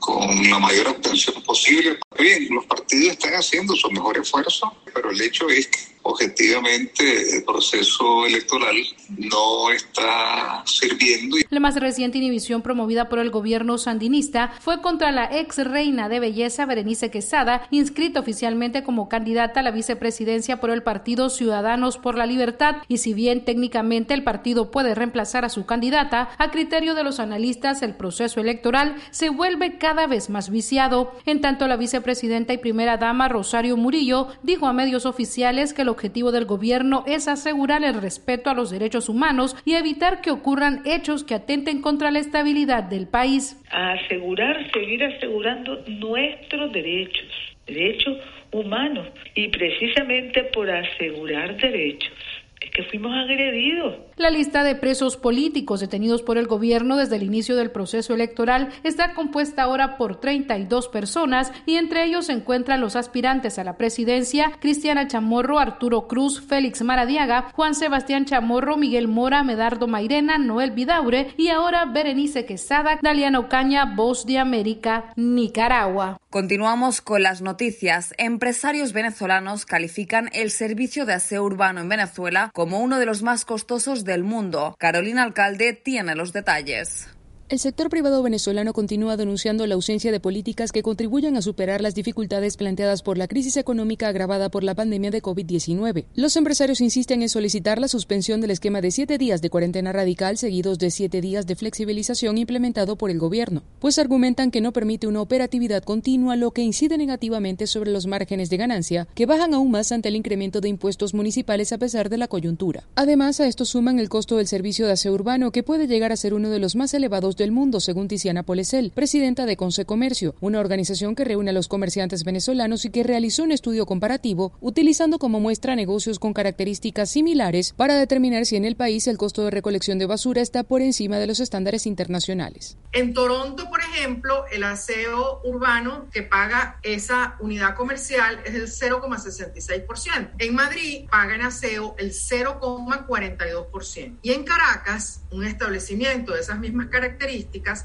con 0.00 0.50
la 0.50 0.58
mayor 0.58 0.88
obtención 0.88 1.40
posible. 1.44 1.96
Bien, 2.18 2.48
los 2.50 2.66
partidos 2.66 3.12
están 3.12 3.34
haciendo 3.34 3.76
su 3.76 3.88
mejor 3.92 4.18
esfuerzo 4.18 4.79
pero 4.94 5.10
el 5.10 5.20
hecho 5.20 5.48
es 5.48 5.68
objetivamente 6.02 7.36
el 7.36 7.44
proceso 7.44 8.26
electoral 8.26 8.76
no 9.18 9.70
está 9.70 10.62
sirviendo. 10.66 11.36
La 11.50 11.60
más 11.60 11.76
reciente 11.76 12.18
inhibición 12.18 12.62
promovida 12.62 13.08
por 13.08 13.18
el 13.18 13.30
gobierno 13.30 13.78
sandinista 13.78 14.52
fue 14.60 14.80
contra 14.80 15.12
la 15.12 15.24
ex 15.38 15.58
reina 15.58 16.08
de 16.08 16.20
belleza 16.20 16.66
Berenice 16.66 17.10
Quesada, 17.10 17.66
inscrita 17.70 18.20
oficialmente 18.20 18.82
como 18.82 19.08
candidata 19.08 19.60
a 19.60 19.62
la 19.62 19.70
vicepresidencia 19.70 20.60
por 20.60 20.70
el 20.70 20.82
partido 20.82 21.30
Ciudadanos 21.30 21.98
por 21.98 22.16
la 22.16 22.26
Libertad, 22.26 22.76
y 22.88 22.98
si 22.98 23.14
bien 23.14 23.44
técnicamente 23.44 24.14
el 24.14 24.24
partido 24.24 24.70
puede 24.70 24.94
reemplazar 24.94 25.44
a 25.44 25.48
su 25.48 25.66
candidata, 25.66 26.30
a 26.38 26.50
criterio 26.50 26.94
de 26.94 27.04
los 27.04 27.20
analistas 27.20 27.82
el 27.82 27.94
proceso 27.94 28.40
electoral 28.40 28.96
se 29.10 29.30
vuelve 29.30 29.78
cada 29.78 30.06
vez 30.06 30.30
más 30.30 30.50
viciado. 30.50 31.12
En 31.26 31.40
tanto, 31.40 31.66
la 31.68 31.76
vicepresidenta 31.76 32.52
y 32.52 32.58
primera 32.58 32.96
dama 32.96 33.28
Rosario 33.28 33.76
Murillo 33.76 34.28
dijo 34.42 34.66
a 34.66 34.72
medios 34.72 35.06
oficiales 35.06 35.72
que 35.72 35.84
objetivo 35.90 36.32
del 36.32 36.46
gobierno 36.46 37.04
es 37.06 37.28
asegurar 37.28 37.84
el 37.84 38.00
respeto 38.00 38.50
a 38.50 38.54
los 38.54 38.70
derechos 38.70 39.08
humanos 39.08 39.56
y 39.64 39.74
evitar 39.74 40.20
que 40.20 40.30
ocurran 40.30 40.82
hechos 40.86 41.24
que 41.24 41.34
atenten 41.34 41.82
contra 41.82 42.10
la 42.10 42.18
estabilidad 42.18 42.84
del 42.84 43.06
país. 43.06 43.62
Asegurar, 43.70 44.70
seguir 44.72 45.04
asegurando 45.04 45.82
nuestros 45.86 46.72
derechos, 46.72 47.28
derechos 47.66 48.18
humanos, 48.52 49.06
y 49.34 49.48
precisamente 49.48 50.44
por 50.44 50.70
asegurar 50.70 51.56
derechos 51.56 52.12
es 52.60 52.70
que 52.72 52.82
fuimos 52.84 53.12
agredidos. 53.12 53.96
La 54.16 54.28
lista 54.28 54.62
de 54.64 54.74
presos 54.74 55.16
políticos 55.16 55.80
detenidos 55.80 56.22
por 56.22 56.36
el 56.36 56.46
gobierno 56.46 56.96
desde 56.96 57.16
el 57.16 57.22
inicio 57.22 57.56
del 57.56 57.70
proceso 57.70 58.12
electoral 58.14 58.68
está 58.84 59.14
compuesta 59.14 59.62
ahora 59.62 59.96
por 59.96 60.20
32 60.20 60.88
personas 60.88 61.52
y 61.64 61.76
entre 61.76 62.04
ellos 62.04 62.26
se 62.26 62.32
encuentran 62.32 62.82
los 62.82 62.96
aspirantes 62.96 63.58
a 63.58 63.64
la 63.64 63.78
presidencia 63.78 64.52
Cristiana 64.60 65.08
Chamorro, 65.08 65.58
Arturo 65.58 66.06
Cruz, 66.06 66.42
Félix 66.46 66.82
Maradiaga, 66.82 67.50
Juan 67.54 67.74
Sebastián 67.74 68.26
Chamorro, 68.26 68.76
Miguel 68.76 69.08
Mora, 69.08 69.42
Medardo 69.42 69.86
Mairena, 69.86 70.36
Noel 70.36 70.72
Vidaure 70.72 71.28
y 71.38 71.48
ahora 71.48 71.86
Berenice 71.86 72.44
Quesada, 72.44 72.98
Daliano 73.00 73.48
Caña, 73.48 73.94
Voz 73.96 74.26
de 74.26 74.38
América, 74.38 75.14
Nicaragua. 75.16 76.20
Continuamos 76.28 77.00
con 77.00 77.22
las 77.22 77.40
noticias. 77.40 78.14
Empresarios 78.18 78.92
venezolanos 78.92 79.64
califican 79.64 80.28
el 80.32 80.50
servicio 80.50 81.06
de 81.06 81.14
aseo 81.14 81.42
urbano 81.42 81.80
en 81.80 81.88
Venezuela 81.88 82.49
como 82.52 82.80
uno 82.80 82.98
de 82.98 83.06
los 83.06 83.22
más 83.22 83.44
costosos 83.44 84.04
del 84.04 84.24
mundo. 84.24 84.74
Carolina 84.78 85.22
Alcalde 85.22 85.72
tiene 85.72 86.14
los 86.14 86.32
detalles. 86.32 87.08
El 87.50 87.58
sector 87.58 87.90
privado 87.90 88.22
venezolano 88.22 88.72
continúa 88.72 89.16
denunciando 89.16 89.66
la 89.66 89.74
ausencia 89.74 90.12
de 90.12 90.20
políticas 90.20 90.70
que 90.70 90.84
contribuyan 90.84 91.36
a 91.36 91.42
superar 91.42 91.80
las 91.80 91.96
dificultades 91.96 92.56
planteadas 92.56 93.02
por 93.02 93.18
la 93.18 93.26
crisis 93.26 93.56
económica 93.56 94.06
agravada 94.06 94.52
por 94.52 94.62
la 94.62 94.76
pandemia 94.76 95.10
de 95.10 95.20
COVID-19. 95.20 96.04
Los 96.14 96.36
empresarios 96.36 96.80
insisten 96.80 97.22
en 97.22 97.28
solicitar 97.28 97.80
la 97.80 97.88
suspensión 97.88 98.40
del 98.40 98.52
esquema 98.52 98.80
de 98.80 98.92
siete 98.92 99.18
días 99.18 99.42
de 99.42 99.50
cuarentena 99.50 99.90
radical 99.90 100.38
seguidos 100.38 100.78
de 100.78 100.92
siete 100.92 101.20
días 101.20 101.44
de 101.48 101.56
flexibilización 101.56 102.38
implementado 102.38 102.94
por 102.94 103.10
el 103.10 103.18
gobierno, 103.18 103.64
pues 103.80 103.98
argumentan 103.98 104.52
que 104.52 104.60
no 104.60 104.72
permite 104.72 105.08
una 105.08 105.20
operatividad 105.20 105.82
continua, 105.82 106.36
lo 106.36 106.52
que 106.52 106.62
incide 106.62 106.98
negativamente 106.98 107.66
sobre 107.66 107.90
los 107.90 108.06
márgenes 108.06 108.48
de 108.48 108.58
ganancia, 108.58 109.08
que 109.16 109.26
bajan 109.26 109.54
aún 109.54 109.72
más 109.72 109.90
ante 109.90 110.08
el 110.08 110.14
incremento 110.14 110.60
de 110.60 110.68
impuestos 110.68 111.14
municipales 111.14 111.72
a 111.72 111.78
pesar 111.78 112.10
de 112.10 112.18
la 112.18 112.28
coyuntura. 112.28 112.84
Además, 112.94 113.40
a 113.40 113.48
esto 113.48 113.64
suman 113.64 113.98
el 113.98 114.08
costo 114.08 114.36
del 114.36 114.46
servicio 114.46 114.86
de 114.86 114.92
aseo 114.92 115.14
urbano, 115.14 115.50
que 115.50 115.64
puede 115.64 115.88
llegar 115.88 116.12
a 116.12 116.16
ser 116.16 116.32
uno 116.32 116.48
de 116.48 116.60
los 116.60 116.76
más 116.76 116.94
elevados 116.94 117.39
del 117.40 117.52
mundo, 117.52 117.80
según 117.80 118.06
Tiziana 118.06 118.42
Polesel, 118.42 118.92
presidenta 118.94 119.46
de 119.46 119.56
Conce 119.56 119.86
Comercio, 119.86 120.34
una 120.40 120.60
organización 120.60 121.14
que 121.14 121.24
reúne 121.24 121.50
a 121.50 121.54
los 121.54 121.68
comerciantes 121.68 122.22
venezolanos 122.22 122.84
y 122.84 122.90
que 122.90 123.02
realizó 123.02 123.42
un 123.42 123.52
estudio 123.52 123.86
comparativo 123.86 124.52
utilizando 124.60 125.18
como 125.18 125.40
muestra 125.40 125.74
negocios 125.74 126.18
con 126.18 126.34
características 126.34 127.10
similares 127.10 127.72
para 127.72 127.96
determinar 127.96 128.44
si 128.44 128.56
en 128.56 128.66
el 128.66 128.76
país 128.76 129.06
el 129.06 129.16
costo 129.16 129.42
de 129.42 129.50
recolección 129.50 129.98
de 129.98 130.06
basura 130.06 130.42
está 130.42 130.64
por 130.64 130.82
encima 130.82 131.18
de 131.18 131.26
los 131.26 131.40
estándares 131.40 131.86
internacionales. 131.86 132.76
En 132.92 133.14
Toronto, 133.14 133.70
por 133.70 133.80
ejemplo, 133.80 134.44
el 134.52 134.64
aseo 134.64 135.40
urbano 135.44 136.08
que 136.12 136.22
paga 136.22 136.78
esa 136.82 137.36
unidad 137.40 137.74
comercial 137.74 138.40
es 138.44 138.54
el 138.54 138.66
0,66%. 138.66 140.32
En 140.38 140.54
Madrid 140.54 141.08
paga 141.10 141.36
en 141.36 141.42
aseo 141.42 141.94
el 141.98 142.12
0,42%. 142.12 144.18
Y 144.22 144.32
en 144.32 144.44
Caracas, 144.44 145.22
un 145.30 145.44
establecimiento 145.44 146.34
de 146.34 146.40
esas 146.40 146.58
mismas 146.58 146.88
características, 146.88 147.29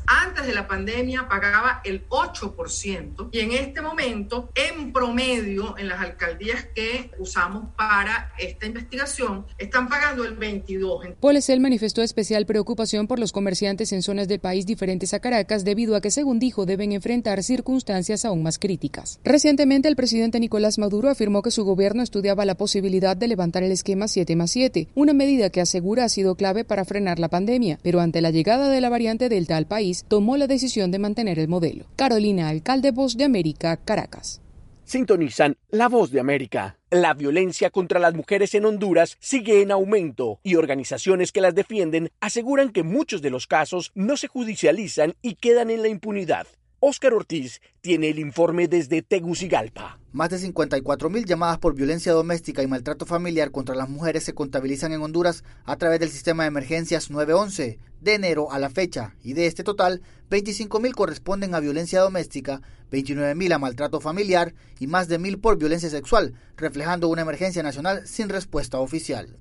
antes 0.07 0.47
de 0.47 0.53
la 0.53 0.67
pandemia 0.67 1.27
pagaba 1.27 1.81
el 1.83 2.07
8% 2.09 3.29
y 3.31 3.39
en 3.39 3.51
este 3.51 3.81
momento, 3.81 4.49
en 4.55 4.91
promedio, 4.91 5.77
en 5.77 5.87
las 5.87 6.01
alcaldías 6.01 6.65
que 6.73 7.11
usamos 7.19 7.73
para 7.75 8.31
esta 8.39 8.65
investigación, 8.65 9.45
están 9.57 9.87
pagando 9.87 10.23
el 10.23 10.37
22%. 10.37 11.15
Polesel 11.19 11.59
manifestó 11.59 12.01
especial 12.01 12.45
preocupación 12.45 13.07
por 13.07 13.19
los 13.19 13.31
comerciantes 13.31 13.91
en 13.91 14.01
zonas 14.01 14.27
del 14.27 14.39
país 14.39 14.65
diferentes 14.65 15.13
a 15.13 15.19
Caracas 15.19 15.63
debido 15.63 15.95
a 15.95 16.01
que, 16.01 16.11
según 16.11 16.39
dijo, 16.39 16.65
deben 16.65 16.91
enfrentar 16.91 17.43
circunstancias 17.43 18.25
aún 18.25 18.43
más 18.43 18.57
críticas. 18.57 19.19
Recientemente, 19.23 19.87
el 19.87 19.95
presidente 19.95 20.39
Nicolás 20.39 20.77
Maduro 20.79 21.09
afirmó 21.09 21.41
que 21.41 21.51
su 21.51 21.63
gobierno 21.63 22.01
estudiaba 22.01 22.45
la 22.45 22.55
posibilidad 22.55 23.15
de 23.15 23.27
levantar 23.27 23.63
el 23.63 23.71
esquema 23.71 24.07
7 24.07 24.35
más 24.35 24.51
7, 24.51 24.87
una 24.95 25.13
medida 25.13 25.49
que 25.49 25.61
asegura 25.61 26.05
ha 26.05 26.09
sido 26.09 26.35
clave 26.35 26.63
para 26.63 26.85
frenar 26.85 27.19
la 27.19 27.29
pandemia, 27.29 27.79
pero 27.83 27.99
ante 27.99 28.21
la 28.21 28.31
llegada 28.31 28.69
de 28.69 28.81
la 28.81 28.89
variante 28.89 29.29
de 29.29 29.34
Delta 29.35 29.57
al 29.57 29.67
país, 29.67 30.05
tomó 30.07 30.37
la 30.37 30.47
decisión 30.47 30.91
de 30.91 30.99
mantener 30.99 31.39
el 31.39 31.49
modelo. 31.49 31.87
Carolina 31.97 32.47
Alcalde, 32.47 32.91
Voz 32.91 33.17
de 33.17 33.25
América, 33.25 33.75
Caracas. 33.75 34.41
Sintonizan 34.85 35.57
La 35.71 35.89
Voz 35.89 36.11
de 36.11 36.21
América. 36.21 36.77
La 36.89 37.13
violencia 37.13 37.69
contra 37.69 37.99
las 37.99 38.13
mujeres 38.13 38.55
en 38.55 38.63
Honduras 38.63 39.17
sigue 39.19 39.61
en 39.61 39.71
aumento 39.71 40.39
y 40.41 40.55
organizaciones 40.55 41.33
que 41.33 41.41
las 41.41 41.53
defienden 41.53 42.11
aseguran 42.21 42.69
que 42.69 42.83
muchos 42.83 43.21
de 43.21 43.29
los 43.29 43.45
casos 43.45 43.91
no 43.93 44.15
se 44.15 44.29
judicializan 44.29 45.15
y 45.21 45.35
quedan 45.35 45.69
en 45.69 45.81
la 45.81 45.89
impunidad. 45.89 46.47
Óscar 46.87 47.15
Ortiz 47.15 47.61
tiene 47.81 48.11
el 48.11 48.19
informe 48.19 48.67
desde 48.67 49.01
Tegucigalpa. 49.01 49.97
Más 50.11 50.29
de 50.29 50.37
54 50.37 51.09
mil 51.09 51.25
llamadas 51.25 51.57
por 51.57 51.73
violencia 51.73 52.11
doméstica 52.13 52.61
y 52.61 52.67
maltrato 52.67 53.07
familiar 53.07 53.49
contra 53.49 53.73
las 53.73 53.89
mujeres 53.89 54.23
se 54.23 54.35
contabilizan 54.35 54.93
en 54.93 55.01
Honduras 55.01 55.43
a 55.63 55.77
través 55.77 55.99
del 55.99 56.11
sistema 56.11 56.43
de 56.43 56.49
emergencias 56.49 57.09
911 57.09 57.79
de 58.01 58.13
enero 58.13 58.51
a 58.51 58.59
la 58.59 58.69
fecha 58.69 59.15
y 59.23 59.33
de 59.33 59.47
este 59.47 59.63
total 59.63 60.03
25 60.29 60.79
mil 60.79 60.93
corresponden 60.93 61.55
a 61.55 61.59
violencia 61.59 62.01
doméstica, 62.01 62.61
29 62.91 63.33
mil 63.33 63.51
a 63.53 63.57
maltrato 63.57 63.99
familiar 63.99 64.53
y 64.79 64.85
más 64.85 65.07
de 65.07 65.17
mil 65.17 65.39
por 65.39 65.57
violencia 65.57 65.89
sexual, 65.89 66.35
reflejando 66.55 67.07
una 67.07 67.23
emergencia 67.23 67.63
nacional 67.63 68.05
sin 68.05 68.29
respuesta 68.29 68.77
oficial. 68.77 69.39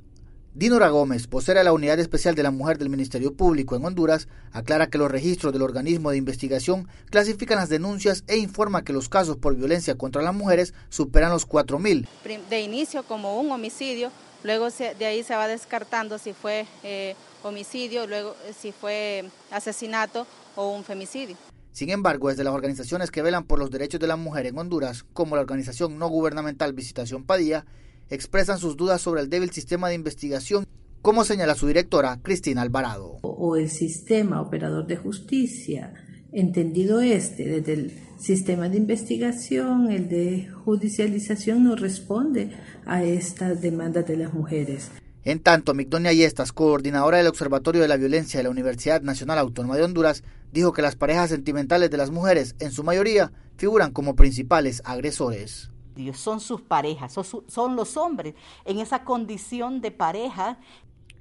Dinora 0.57 0.89
Gómez, 0.89 1.29
vocera 1.29 1.59
de 1.59 1.65
la 1.65 1.73
Unidad 1.73 1.99
Especial 1.99 2.37
de 2.37 2.45
la 2.45 2.53
Mujer 2.53 2.79
del 2.79 2.89
Ministerio 2.89 3.35
Público 3.35 3.75
en 3.75 3.85
Honduras, 3.85 4.29
aclara 4.53 4.87
que 4.87 4.99
los 4.99 5.11
registros 5.11 5.53
del 5.53 5.63
organismo 5.63 6.13
de 6.13 6.17
investigación 6.17 6.87
clasifican 7.11 7.59
las 7.59 7.69
denuncias 7.69 8.23
e 8.29 8.37
informa 8.37 8.85
que 8.85 8.93
los 8.93 9.09
casos 9.09 9.37
por 9.37 9.57
violencia 9.57 9.97
contra 9.97 10.23
las 10.23 10.33
mujeres 10.33 10.73
superan 10.91 11.33
los 11.33 11.49
4.000. 11.49 12.07
De 12.49 12.61
inicio 12.61 13.03
como 13.03 13.41
un 13.41 13.51
homicidio, 13.51 14.13
luego 14.45 14.69
de 14.71 15.07
ahí 15.07 15.25
se 15.25 15.35
va 15.35 15.49
descartando 15.49 16.19
si 16.19 16.33
fue 16.33 16.67
eh, 16.85 17.17
homicidio, 17.43 18.07
luego 18.07 18.37
eh, 18.47 18.53
si 18.57 18.71
fue 18.71 19.25
asesinato 19.51 20.25
o 20.55 20.69
un 20.71 20.85
femicidio. 20.85 21.37
Sin 21.73 21.91
embargo, 21.91 22.29
desde 22.29 22.45
las 22.45 22.55
organizaciones 22.55 23.11
que 23.11 23.23
velan 23.23 23.43
por 23.43 23.59
los 23.59 23.73
derechos 23.73 23.99
de 23.99 24.07
la 24.07 24.15
mujer 24.15 24.47
en 24.47 24.57
Honduras, 24.57 25.05
como 25.15 25.35
la 25.35 25.43
organización 25.43 25.99
no 25.99 26.07
gubernamental 26.07 26.75
Visitación 26.75 27.25
Padilla, 27.25 27.65
expresan 28.11 28.59
sus 28.59 28.77
dudas 28.77 29.01
sobre 29.01 29.21
el 29.21 29.31
débil 29.31 29.51
sistema 29.51 29.89
de 29.89 29.95
investigación, 29.95 30.67
como 31.03 31.25
señala 31.25 31.55
su 31.55 31.67
directora, 31.67 32.19
Cristina 32.23 32.63
Alvarado. 32.63 33.19
O 33.23 33.57
el 33.57 33.71
sistema 33.71 34.41
operador 34.41 34.87
de 34.87 34.97
justicia, 34.97 35.93
entendido 36.33 37.01
este, 37.01 37.45
desde 37.45 37.73
el 37.75 37.93
sistema 38.19 38.69
de 38.69 38.79
investigación, 38.79 39.91
el 39.93 40.09
de 40.09 40.49
judicialización, 40.65 41.65
no 41.65 41.77
responde 41.77 42.53
a 42.87 43.05
estas 43.05 43.61
demandas 43.61 44.07
de 44.07 44.17
las 44.17 44.33
mujeres. 44.33 44.91
En 45.25 45.41
tanto, 45.41 45.73
Migdonia 45.73 46.13
Yestas, 46.13 46.53
coordinadora 46.53 47.19
del 47.19 47.29
Observatorio 47.29 47.81
de 47.81 47.89
la 47.89 47.97
Violencia 47.97 48.39
de 48.39 48.45
la 48.45 48.51
Universidad 48.51 49.01
Nacional 49.01 49.39
Autónoma 49.39 49.77
de 49.77 49.83
Honduras, 49.83 50.23
dijo 50.53 50.73
que 50.73 50.83
las 50.83 50.97
parejas 50.97 51.31
sentimentales 51.31 51.91
de 51.91 51.97
las 51.97 52.11
mujeres, 52.11 52.57
en 52.61 52.71
su 52.71 52.85
mayoría, 52.85 53.33
figuran 53.57 53.93
como 53.93 54.17
principales 54.17 54.83
agresores. 54.85 55.71
Son 56.15 56.41
sus 56.41 56.61
parejas, 56.61 57.13
son, 57.13 57.77
los 57.77 57.97
hombres 57.97 58.35
en 58.65 58.79
esa 58.79 59.05
condición 59.05 59.81
de 59.81 59.91
pareja 59.91 60.59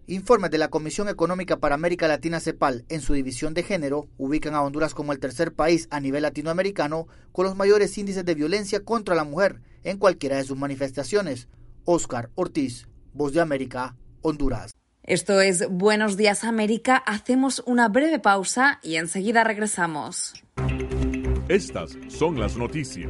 Informes 0.05 0.51
de 0.51 0.57
la 0.57 0.67
Comisión 0.67 1.07
Económica 1.07 1.57
para 1.57 1.75
América 1.75 2.09
Latina 2.09 2.41
CEPAL 2.41 2.83
en 2.89 2.99
su 2.99 3.13
división 3.13 3.53
de 3.53 3.63
género 3.63 4.09
ubican 4.17 4.53
a 4.53 4.61
Honduras 4.61 4.93
como 4.93 5.13
el 5.13 5.19
tercer 5.19 5.53
país 5.53 5.87
a 5.91 6.01
nivel 6.01 6.23
latinoamericano 6.23 7.07
con 7.31 7.45
los 7.45 7.55
mayores 7.55 7.97
índices 7.97 8.25
de 8.25 8.35
violencia 8.35 8.83
contra 8.83 9.15
la 9.15 9.23
mujer 9.23 9.61
en 9.83 9.97
cualquiera 9.97 10.35
de 10.35 10.43
sus 10.43 10.57
manifestaciones. 10.57 11.47
Oscar 11.85 12.29
Ortiz, 12.35 12.89
Voz 13.13 13.31
de 13.31 13.39
América, 13.39 13.95
Honduras. 14.21 14.71
Esto 15.03 15.39
es 15.39 15.69
Buenos 15.69 16.17
Días 16.17 16.43
América. 16.43 16.97
Hacemos 16.97 17.63
una 17.65 17.87
breve 17.87 18.19
pausa 18.19 18.79
y 18.83 18.95
enseguida 18.95 19.45
regresamos. 19.45 20.33
Estas 21.47 21.97
son 22.09 22.39
las 22.39 22.57
noticias. 22.57 23.09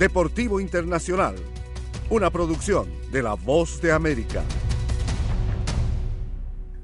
Deportivo 0.00 0.60
Internacional, 0.60 1.34
una 2.08 2.30
producción 2.30 2.90
de 3.12 3.22
La 3.22 3.34
Voz 3.34 3.82
de 3.82 3.92
América. 3.92 4.42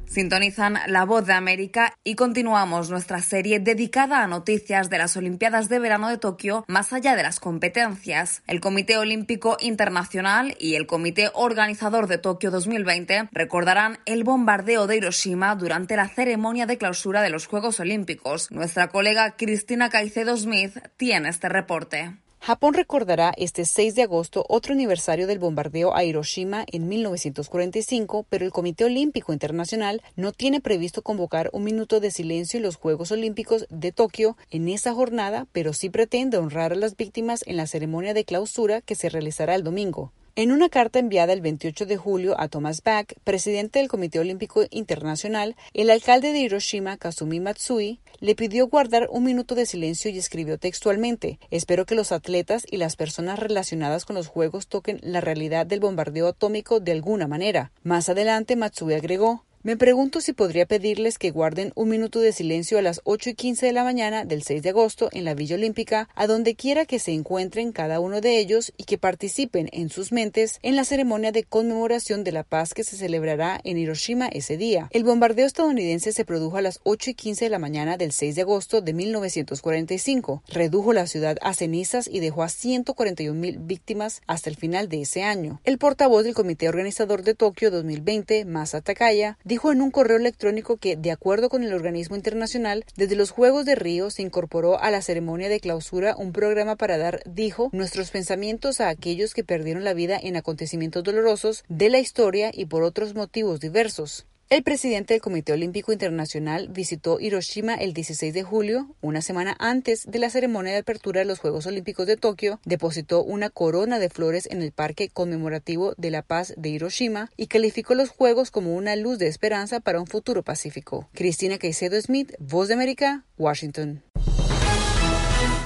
Sintonizan 0.04 0.78
La 0.86 1.06
Voz 1.06 1.24
de 1.24 1.32
América 1.32 1.94
y 2.04 2.14
continuamos 2.14 2.90
nuestra 2.90 3.22
serie 3.22 3.58
dedicada 3.58 4.22
a 4.22 4.26
noticias 4.26 4.90
de 4.90 4.98
las 4.98 5.16
Olimpiadas 5.16 5.70
de 5.70 5.78
Verano 5.78 6.10
de 6.10 6.18
Tokio 6.18 6.66
más 6.68 6.92
allá 6.92 7.16
de 7.16 7.22
las 7.22 7.40
competencias. 7.40 8.42
El 8.46 8.60
Comité 8.60 8.98
Olímpico 8.98 9.56
Internacional 9.60 10.54
y 10.60 10.74
el 10.74 10.86
Comité 10.86 11.30
Organizador 11.32 12.08
de 12.08 12.18
Tokio 12.18 12.50
2020 12.50 13.30
recordarán 13.32 13.98
el 14.04 14.24
bombardeo 14.24 14.86
de 14.86 14.98
Hiroshima 14.98 15.56
durante 15.56 15.96
la 15.96 16.10
ceremonia 16.10 16.66
de 16.66 16.76
clausura 16.76 17.22
de 17.22 17.30
los 17.30 17.46
Juegos 17.46 17.80
Olímpicos. 17.80 18.50
Nuestra 18.50 18.88
colega 18.88 19.36
Cristina 19.38 19.88
Caicedo 19.88 20.36
Smith 20.36 20.76
tiene 20.98 21.30
este 21.30 21.48
reporte. 21.48 22.12
Japón 22.46 22.74
recordará 22.74 23.34
este 23.36 23.64
6 23.64 23.96
de 23.96 24.04
agosto 24.04 24.46
otro 24.48 24.72
aniversario 24.72 25.26
del 25.26 25.40
bombardeo 25.40 25.96
a 25.96 26.04
Hiroshima 26.04 26.64
en 26.70 26.86
1945, 26.86 28.24
pero 28.30 28.44
el 28.44 28.52
Comité 28.52 28.84
Olímpico 28.84 29.32
Internacional 29.32 30.00
no 30.14 30.30
tiene 30.30 30.60
previsto 30.60 31.02
convocar 31.02 31.50
un 31.52 31.64
minuto 31.64 31.98
de 31.98 32.12
silencio 32.12 32.58
en 32.58 32.62
los 32.62 32.76
Juegos 32.76 33.10
Olímpicos 33.10 33.66
de 33.68 33.90
Tokio 33.90 34.36
en 34.52 34.68
esa 34.68 34.94
jornada, 34.94 35.48
pero 35.50 35.72
sí 35.72 35.90
pretende 35.90 36.38
honrar 36.38 36.72
a 36.72 36.76
las 36.76 36.96
víctimas 36.96 37.42
en 37.48 37.56
la 37.56 37.66
ceremonia 37.66 38.14
de 38.14 38.24
clausura 38.24 38.80
que 38.80 38.94
se 38.94 39.08
realizará 39.08 39.56
el 39.56 39.64
domingo. 39.64 40.12
En 40.38 40.52
una 40.52 40.68
carta 40.68 40.98
enviada 40.98 41.32
el 41.32 41.40
28 41.40 41.86
de 41.86 41.96
julio 41.96 42.38
a 42.38 42.48
Thomas 42.48 42.82
Bach, 42.82 43.06
presidente 43.24 43.78
del 43.78 43.88
Comité 43.88 44.18
Olímpico 44.18 44.64
Internacional, 44.68 45.56
el 45.72 45.88
alcalde 45.88 46.32
de 46.32 46.40
Hiroshima, 46.40 46.98
Kazumi 46.98 47.40
Matsui, 47.40 48.00
le 48.20 48.34
pidió 48.34 48.68
guardar 48.68 49.08
un 49.10 49.24
minuto 49.24 49.54
de 49.54 49.64
silencio 49.64 50.10
y 50.10 50.18
escribió 50.18 50.58
textualmente, 50.58 51.38
espero 51.50 51.86
que 51.86 51.94
los 51.94 52.12
atletas 52.12 52.66
y 52.70 52.76
las 52.76 52.96
personas 52.96 53.38
relacionadas 53.38 54.04
con 54.04 54.14
los 54.14 54.26
Juegos 54.26 54.66
toquen 54.66 55.00
la 55.00 55.22
realidad 55.22 55.64
del 55.64 55.80
bombardeo 55.80 56.28
atómico 56.28 56.80
de 56.80 56.92
alguna 56.92 57.26
manera. 57.26 57.72
Más 57.82 58.10
adelante, 58.10 58.56
Matsui 58.56 58.92
agregó, 58.92 59.45
me 59.66 59.76
pregunto 59.76 60.20
si 60.20 60.32
podría 60.32 60.64
pedirles 60.64 61.18
que 61.18 61.32
guarden 61.32 61.72
un 61.74 61.88
minuto 61.88 62.20
de 62.20 62.30
silencio 62.30 62.78
a 62.78 62.82
las 62.82 63.00
8 63.02 63.30
y 63.30 63.34
15 63.34 63.66
de 63.66 63.72
la 63.72 63.82
mañana 63.82 64.24
del 64.24 64.44
6 64.44 64.62
de 64.62 64.68
agosto 64.68 65.08
en 65.10 65.24
la 65.24 65.34
Villa 65.34 65.56
Olímpica, 65.56 66.08
a 66.14 66.28
donde 66.28 66.54
quiera 66.54 66.86
que 66.86 67.00
se 67.00 67.10
encuentren 67.10 67.72
cada 67.72 67.98
uno 67.98 68.20
de 68.20 68.38
ellos 68.38 68.72
y 68.76 68.84
que 68.84 68.96
participen 68.96 69.68
en 69.72 69.88
sus 69.88 70.12
mentes 70.12 70.60
en 70.62 70.76
la 70.76 70.84
ceremonia 70.84 71.32
de 71.32 71.42
conmemoración 71.42 72.22
de 72.22 72.30
la 72.30 72.44
paz 72.44 72.74
que 72.74 72.84
se 72.84 72.96
celebrará 72.96 73.60
en 73.64 73.76
Hiroshima 73.76 74.28
ese 74.28 74.56
día. 74.56 74.88
El 74.92 75.02
bombardeo 75.02 75.46
estadounidense 75.46 76.12
se 76.12 76.24
produjo 76.24 76.58
a 76.58 76.62
las 76.62 76.78
8 76.84 77.10
y 77.10 77.14
15 77.14 77.46
de 77.46 77.50
la 77.50 77.58
mañana 77.58 77.96
del 77.96 78.12
6 78.12 78.36
de 78.36 78.42
agosto 78.42 78.82
de 78.82 78.92
1945. 78.92 80.44
Redujo 80.46 80.92
la 80.92 81.08
ciudad 81.08 81.38
a 81.42 81.54
cenizas 81.54 82.06
y 82.06 82.20
dejó 82.20 82.44
a 82.44 82.50
141 82.50 83.34
mil 83.34 83.58
víctimas 83.58 84.22
hasta 84.28 84.48
el 84.48 84.54
final 84.54 84.88
de 84.88 85.00
ese 85.00 85.24
año. 85.24 85.60
El 85.64 85.78
portavoz 85.78 86.22
del 86.22 86.34
Comité 86.34 86.68
Organizador 86.68 87.24
de 87.24 87.34
Tokio 87.34 87.72
2020, 87.72 88.44
Masa 88.44 88.80
Takaya, 88.80 89.38
dijo 89.42 89.55
en 89.56 89.80
un 89.80 89.90
correo 89.90 90.18
electrónico 90.18 90.76
que, 90.76 90.96
de 90.96 91.10
acuerdo 91.10 91.48
con 91.48 91.64
el 91.64 91.72
organismo 91.72 92.14
internacional, 92.14 92.84
desde 92.94 93.16
los 93.16 93.30
Juegos 93.30 93.64
de 93.64 93.74
Río 93.74 94.10
se 94.10 94.22
incorporó 94.22 94.78
a 94.78 94.90
la 94.90 95.00
ceremonia 95.00 95.48
de 95.48 95.60
clausura 95.60 96.14
un 96.16 96.32
programa 96.32 96.76
para 96.76 96.98
dar, 96.98 97.22
dijo, 97.24 97.70
nuestros 97.72 98.10
pensamientos 98.10 98.80
a 98.80 98.90
aquellos 98.90 99.32
que 99.32 99.44
perdieron 99.44 99.82
la 99.82 99.94
vida 99.94 100.20
en 100.22 100.36
acontecimientos 100.36 101.02
dolorosos 101.04 101.64
de 101.68 101.88
la 101.88 101.98
historia 101.98 102.50
y 102.52 102.66
por 102.66 102.82
otros 102.82 103.14
motivos 103.14 103.58
diversos. 103.58 104.26
El 104.48 104.62
presidente 104.62 105.12
del 105.12 105.20
Comité 105.20 105.52
Olímpico 105.52 105.92
Internacional 105.92 106.68
visitó 106.68 107.18
Hiroshima 107.18 107.74
el 107.74 107.92
16 107.92 108.32
de 108.32 108.44
julio, 108.44 108.94
una 109.00 109.20
semana 109.20 109.56
antes 109.58 110.04
de 110.06 110.20
la 110.20 110.30
ceremonia 110.30 110.72
de 110.72 110.78
apertura 110.78 111.18
de 111.18 111.24
los 111.24 111.40
Juegos 111.40 111.66
Olímpicos 111.66 112.06
de 112.06 112.16
Tokio, 112.16 112.60
depositó 112.64 113.24
una 113.24 113.50
corona 113.50 113.98
de 113.98 114.08
flores 114.08 114.46
en 114.48 114.62
el 114.62 114.70
Parque 114.70 115.08
Conmemorativo 115.08 115.94
de 115.96 116.12
la 116.12 116.22
Paz 116.22 116.54
de 116.56 116.68
Hiroshima 116.68 117.28
y 117.36 117.48
calificó 117.48 117.96
los 117.96 118.10
Juegos 118.10 118.52
como 118.52 118.76
una 118.76 118.94
luz 118.94 119.18
de 119.18 119.26
esperanza 119.26 119.80
para 119.80 120.00
un 120.00 120.06
futuro 120.06 120.44
pacífico. 120.44 121.08
Cristina 121.12 121.58
Caicedo 121.58 122.00
Smith, 122.00 122.32
Voz 122.38 122.68
de 122.68 122.74
América, 122.74 123.24
Washington. 123.38 124.04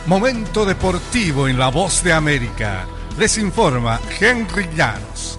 Momento 0.06 0.64
deportivo 0.64 1.48
en 1.48 1.58
la 1.58 1.68
Voz 1.68 2.02
de 2.02 2.14
América. 2.14 2.88
Les 3.18 3.36
informa 3.36 4.00
Henry 4.18 4.66
Llanos. 4.74 5.38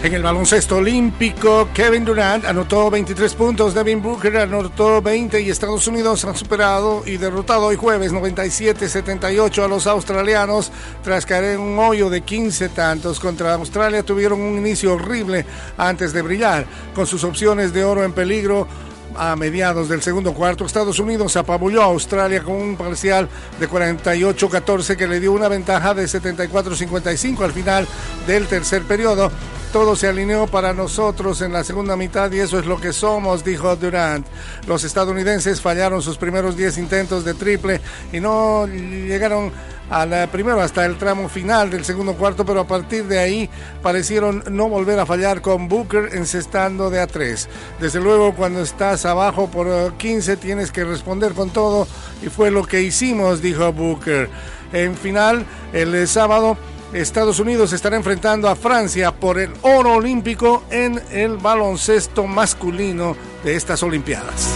En 0.00 0.14
el 0.14 0.22
baloncesto 0.22 0.76
olímpico, 0.76 1.68
Kevin 1.74 2.04
Durant 2.04 2.44
anotó 2.44 2.88
23 2.88 3.34
puntos, 3.34 3.74
Devin 3.74 4.00
Booker 4.00 4.36
anotó 4.36 5.02
20 5.02 5.40
y 5.40 5.50
Estados 5.50 5.88
Unidos 5.88 6.24
han 6.24 6.36
superado 6.36 7.02
y 7.04 7.16
derrotado 7.16 7.66
hoy 7.66 7.74
jueves 7.74 8.12
97-78 8.12 9.64
a 9.64 9.66
los 9.66 9.88
australianos 9.88 10.70
tras 11.02 11.26
caer 11.26 11.56
en 11.56 11.60
un 11.60 11.78
hoyo 11.80 12.10
de 12.10 12.20
15 12.20 12.68
tantos. 12.68 13.18
Contra 13.18 13.54
Australia 13.54 14.04
tuvieron 14.04 14.40
un 14.40 14.56
inicio 14.56 14.94
horrible 14.94 15.44
antes 15.76 16.12
de 16.12 16.22
brillar, 16.22 16.64
con 16.94 17.04
sus 17.04 17.24
opciones 17.24 17.72
de 17.72 17.84
oro 17.84 18.04
en 18.04 18.12
peligro 18.12 18.68
a 19.16 19.34
mediados 19.34 19.88
del 19.88 20.00
segundo 20.00 20.32
cuarto, 20.32 20.64
Estados 20.64 21.00
Unidos 21.00 21.36
apabulló 21.36 21.82
a 21.82 21.86
Australia 21.86 22.42
con 22.42 22.54
un 22.54 22.76
parcial 22.76 23.28
de 23.58 23.68
48-14 23.68 24.96
que 24.96 25.08
le 25.08 25.18
dio 25.18 25.32
una 25.32 25.48
ventaja 25.48 25.92
de 25.92 26.04
74-55 26.04 27.42
al 27.42 27.52
final 27.52 27.88
del 28.28 28.46
tercer 28.46 28.84
periodo. 28.84 29.32
Todo 29.72 29.96
se 29.96 30.08
alineó 30.08 30.46
para 30.46 30.72
nosotros 30.72 31.42
en 31.42 31.52
la 31.52 31.62
segunda 31.62 31.94
mitad 31.94 32.32
y 32.32 32.40
eso 32.40 32.58
es 32.58 32.64
lo 32.64 32.80
que 32.80 32.94
somos, 32.94 33.44
dijo 33.44 33.76
Durant. 33.76 34.26
Los 34.66 34.82
estadounidenses 34.82 35.60
fallaron 35.60 36.00
sus 36.00 36.16
primeros 36.16 36.56
10 36.56 36.78
intentos 36.78 37.24
de 37.24 37.34
triple 37.34 37.80
y 38.10 38.18
no 38.18 38.66
llegaron 38.66 39.52
al 39.90 40.28
primero 40.30 40.60
hasta 40.60 40.86
el 40.86 40.96
tramo 40.96 41.28
final 41.28 41.70
del 41.70 41.84
segundo 41.84 42.14
cuarto, 42.14 42.44
pero 42.44 42.60
a 42.60 42.66
partir 42.66 43.04
de 43.04 43.18
ahí 43.18 43.50
parecieron 43.82 44.42
no 44.50 44.68
volver 44.68 44.98
a 44.98 45.06
fallar 45.06 45.42
con 45.42 45.68
Booker 45.68 46.10
encestando 46.14 46.88
de 46.88 47.00
a 47.00 47.06
tres. 47.06 47.48
Desde 47.78 48.00
luego, 48.00 48.34
cuando 48.34 48.62
estás 48.62 49.04
abajo 49.04 49.50
por 49.50 49.94
15 49.94 50.38
tienes 50.38 50.72
que 50.72 50.84
responder 50.84 51.32
con 51.32 51.50
todo 51.50 51.86
y 52.22 52.28
fue 52.28 52.50
lo 52.50 52.64
que 52.64 52.82
hicimos, 52.82 53.42
dijo 53.42 53.70
Booker. 53.72 54.30
En 54.72 54.96
final, 54.96 55.44
el 55.72 56.08
sábado. 56.08 56.56
Estados 56.92 57.38
Unidos 57.38 57.72
estará 57.72 57.96
enfrentando 57.96 58.48
a 58.48 58.56
Francia 58.56 59.12
por 59.12 59.38
el 59.38 59.50
oro 59.62 59.94
olímpico 59.94 60.64
en 60.70 61.00
el 61.10 61.36
baloncesto 61.36 62.26
masculino 62.26 63.14
de 63.44 63.56
estas 63.56 63.82
Olimpiadas. 63.82 64.54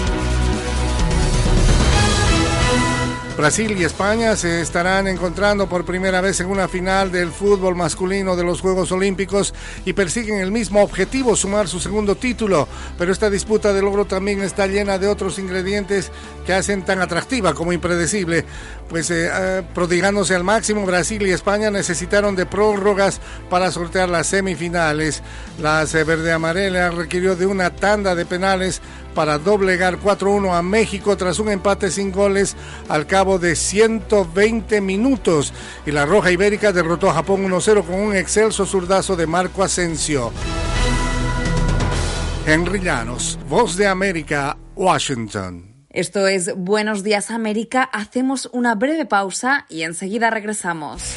Brasil 3.37 3.75
y 3.79 3.85
España 3.85 4.37
se 4.37 4.61
estarán 4.61 5.09
encontrando 5.09 5.67
por 5.67 5.87
primera 5.87 6.21
vez 6.21 6.41
en 6.41 6.49
una 6.49 6.69
final 6.69 7.11
del 7.11 7.31
fútbol 7.31 7.75
masculino 7.75 8.37
de 8.37 8.45
los 8.45 8.61
Juegos 8.61 8.93
Olímpicos 8.93 9.55
y 9.87 9.95
persiguen 9.95 10.39
el 10.41 10.53
mismo 10.53 10.83
objetivo, 10.83 11.35
sumar 11.35 11.67
su 11.67 11.81
segundo 11.81 12.15
título. 12.15 12.69
Pero 12.99 13.11
esta 13.11 13.31
disputa 13.31 13.73
de 13.73 13.81
logro 13.81 14.05
también 14.05 14.43
está 14.43 14.67
llena 14.67 14.99
de 14.99 15.09
otros 15.09 15.39
ingredientes 15.39 16.13
que 16.45 16.53
hacen 16.53 16.85
tan 16.85 17.01
atractiva 17.01 17.55
como 17.55 17.73
impredecible. 17.73 18.45
Pues 18.89 19.11
eh, 19.11 19.31
eh, 19.33 19.63
prodigándose 19.75 20.35
al 20.35 20.45
máximo, 20.45 20.85
Brasil 20.85 21.27
y 21.27 21.31
España 21.31 21.71
necesitaron 21.71 22.37
de 22.37 22.45
prórrogas 22.45 23.21
para 23.49 23.73
sortear 23.73 24.11
las 24.11 24.27
semifinales. 24.27 25.23
La 25.59 25.85
verde 25.85 26.33
amarela 26.33 26.91
requirió 26.91 27.35
de 27.35 27.47
una 27.47 27.71
tanda 27.71 28.15
de 28.15 28.27
penales 28.27 28.83
para 29.15 29.39
doblegar 29.39 29.99
4-1 29.99 30.57
a 30.57 30.63
México 30.63 31.17
tras 31.17 31.39
un 31.39 31.51
empate 31.51 31.91
sin 31.91 32.13
goles 32.13 32.57
al 32.89 33.07
cabo 33.07 33.39
de 33.39 33.57
120 33.57 34.81
minutos. 34.81 35.53
Y 35.87 35.91
la 35.91 36.07
Roja 36.07 36.31
Ibérica 36.31 36.73
derrotó 36.73 37.11
a 37.11 37.15
Japón 37.15 37.45
1-0 37.45 37.85
con 37.85 37.97
un 37.97 38.17
excelso 38.17 38.67
zurdazo 38.67 39.17
de 39.17 39.27
Marco 39.27 39.63
Asensio. 39.63 40.33
Henry 42.47 42.81
Llanos, 42.81 43.39
Voz 43.49 43.77
de 43.77 43.87
América, 43.87 44.57
Washington. 44.75 45.73
Esto 45.91 46.27
es 46.27 46.57
Buenos 46.57 47.03
Días 47.03 47.31
América. 47.31 47.83
Hacemos 47.83 48.49
una 48.53 48.75
breve 48.75 49.05
pausa 49.05 49.67
y 49.69 49.83
enseguida 49.83 50.31
regresamos. 50.31 51.17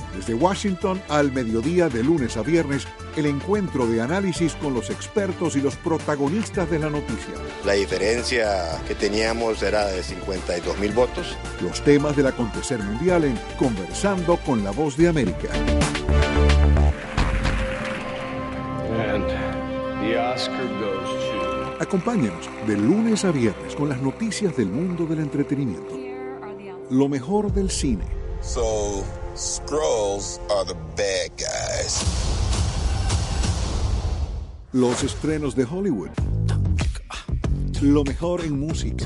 desde 0.15 0.33
Washington 0.33 1.01
al 1.09 1.31
mediodía 1.31 1.89
de 1.89 2.03
lunes 2.03 2.37
a 2.37 2.41
viernes, 2.41 2.87
el 3.15 3.25
encuentro 3.25 3.87
de 3.87 4.01
análisis 4.01 4.55
con 4.55 4.73
los 4.73 4.89
expertos 4.89 5.55
y 5.55 5.61
los 5.61 5.75
protagonistas 5.75 6.69
de 6.69 6.79
la 6.79 6.89
noticia. 6.89 7.33
La 7.65 7.73
diferencia 7.73 8.81
que 8.87 8.95
teníamos 8.95 9.61
era 9.63 9.87
de 9.87 10.03
52 10.03 10.79
mil 10.79 10.91
votos. 10.91 11.37
Los 11.61 11.83
temas 11.83 12.15
del 12.15 12.27
acontecer 12.27 12.79
mundial 12.79 13.23
en 13.23 13.37
Conversando 13.57 14.37
con 14.37 14.63
la 14.63 14.71
Voz 14.71 14.97
de 14.97 15.07
América. 15.07 15.49
Acompáñenos 21.79 22.49
de 22.67 22.77
lunes 22.77 23.25
a 23.25 23.31
viernes 23.31 23.75
con 23.75 23.89
las 23.89 24.01
noticias 24.01 24.55
del 24.55 24.67
mundo 24.67 25.05
del 25.05 25.19
entretenimiento. 25.19 25.97
Lo 26.89 27.09
mejor 27.09 27.51
del 27.51 27.69
cine. 27.69 28.05
Scrolls 29.35 30.41
are 30.49 30.65
the 30.65 30.75
bad 30.97 31.31
guys. 31.37 32.03
Los 34.73 35.03
estrenos 35.03 35.55
de 35.55 35.63
Hollywood. 35.63 36.09
Lo 37.81 38.03
mejor 38.03 38.41
en 38.41 38.59
música. 38.59 39.05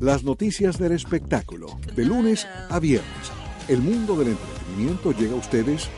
Las 0.00 0.22
noticias 0.22 0.78
del 0.78 0.92
espectáculo. 0.92 1.66
De 1.96 2.04
lunes 2.04 2.46
a 2.68 2.78
viernes. 2.78 3.32
El 3.66 3.80
mundo 3.80 4.14
del 4.14 4.28
entretenimiento 4.28 5.12
llega 5.12 5.32
a 5.32 5.38
ustedes 5.38 5.88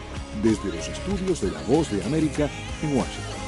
desde 0.42 0.74
los 0.74 0.88
estudios 0.88 1.42
de 1.42 1.50
La 1.50 1.60
Voz 1.68 1.90
de 1.90 2.02
América 2.04 2.48
en 2.82 2.96
Washington. 2.96 3.41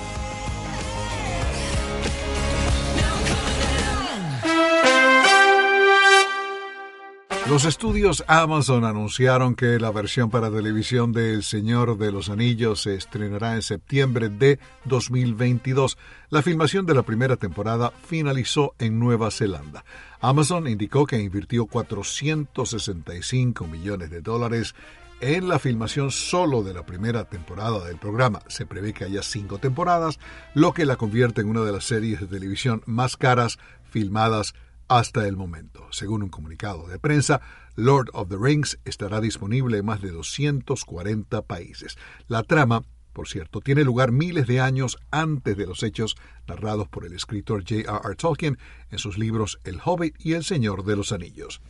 Los 7.48 7.66
estudios 7.66 8.24
Amazon 8.26 8.86
anunciaron 8.86 9.54
que 9.54 9.78
la 9.78 9.90
versión 9.90 10.30
para 10.30 10.50
televisión 10.50 11.12
de 11.12 11.34
El 11.34 11.42
Señor 11.42 11.98
de 11.98 12.10
los 12.10 12.30
Anillos 12.30 12.80
se 12.80 12.94
estrenará 12.94 13.54
en 13.54 13.60
septiembre 13.60 14.30
de 14.30 14.58
2022. 14.86 15.98
La 16.30 16.40
filmación 16.40 16.86
de 16.86 16.94
la 16.94 17.02
primera 17.02 17.36
temporada 17.36 17.92
finalizó 18.06 18.74
en 18.78 18.98
Nueva 18.98 19.30
Zelanda. 19.30 19.84
Amazon 20.22 20.66
indicó 20.68 21.04
que 21.04 21.20
invirtió 21.20 21.66
465 21.66 23.66
millones 23.66 24.08
de 24.08 24.22
dólares 24.22 24.74
en 25.20 25.46
la 25.46 25.58
filmación 25.58 26.10
solo 26.10 26.62
de 26.62 26.72
la 26.72 26.86
primera 26.86 27.24
temporada 27.24 27.84
del 27.84 27.98
programa. 27.98 28.40
Se 28.48 28.64
prevé 28.64 28.94
que 28.94 29.04
haya 29.04 29.22
cinco 29.22 29.58
temporadas, 29.58 30.18
lo 30.54 30.72
que 30.72 30.86
la 30.86 30.96
convierte 30.96 31.42
en 31.42 31.50
una 31.50 31.60
de 31.60 31.72
las 31.72 31.84
series 31.84 32.20
de 32.20 32.26
televisión 32.26 32.82
más 32.86 33.18
caras 33.18 33.58
filmadas 33.90 34.54
hasta 34.88 35.26
el 35.26 35.36
momento. 35.36 35.86
Según 35.90 36.22
un 36.22 36.28
comunicado 36.28 36.86
de 36.86 36.98
prensa, 36.98 37.40
Lord 37.76 38.10
of 38.12 38.28
the 38.28 38.36
Rings 38.38 38.78
estará 38.84 39.20
disponible 39.20 39.78
en 39.78 39.86
más 39.86 40.00
de 40.00 40.10
240 40.10 41.42
países. 41.42 41.96
La 42.28 42.42
trama, 42.42 42.84
por 43.12 43.28
cierto, 43.28 43.60
tiene 43.60 43.84
lugar 43.84 44.12
miles 44.12 44.46
de 44.46 44.60
años 44.60 44.98
antes 45.10 45.56
de 45.56 45.66
los 45.66 45.82
hechos 45.82 46.16
narrados 46.46 46.88
por 46.88 47.04
el 47.04 47.12
escritor 47.14 47.62
J.R.R. 47.62 48.16
Tolkien 48.16 48.58
en 48.90 48.98
sus 48.98 49.18
libros 49.18 49.60
El 49.64 49.80
Hobbit 49.84 50.14
y 50.18 50.34
El 50.34 50.44
Señor 50.44 50.84
de 50.84 50.96
los 50.96 51.12
Anillos. 51.12 51.60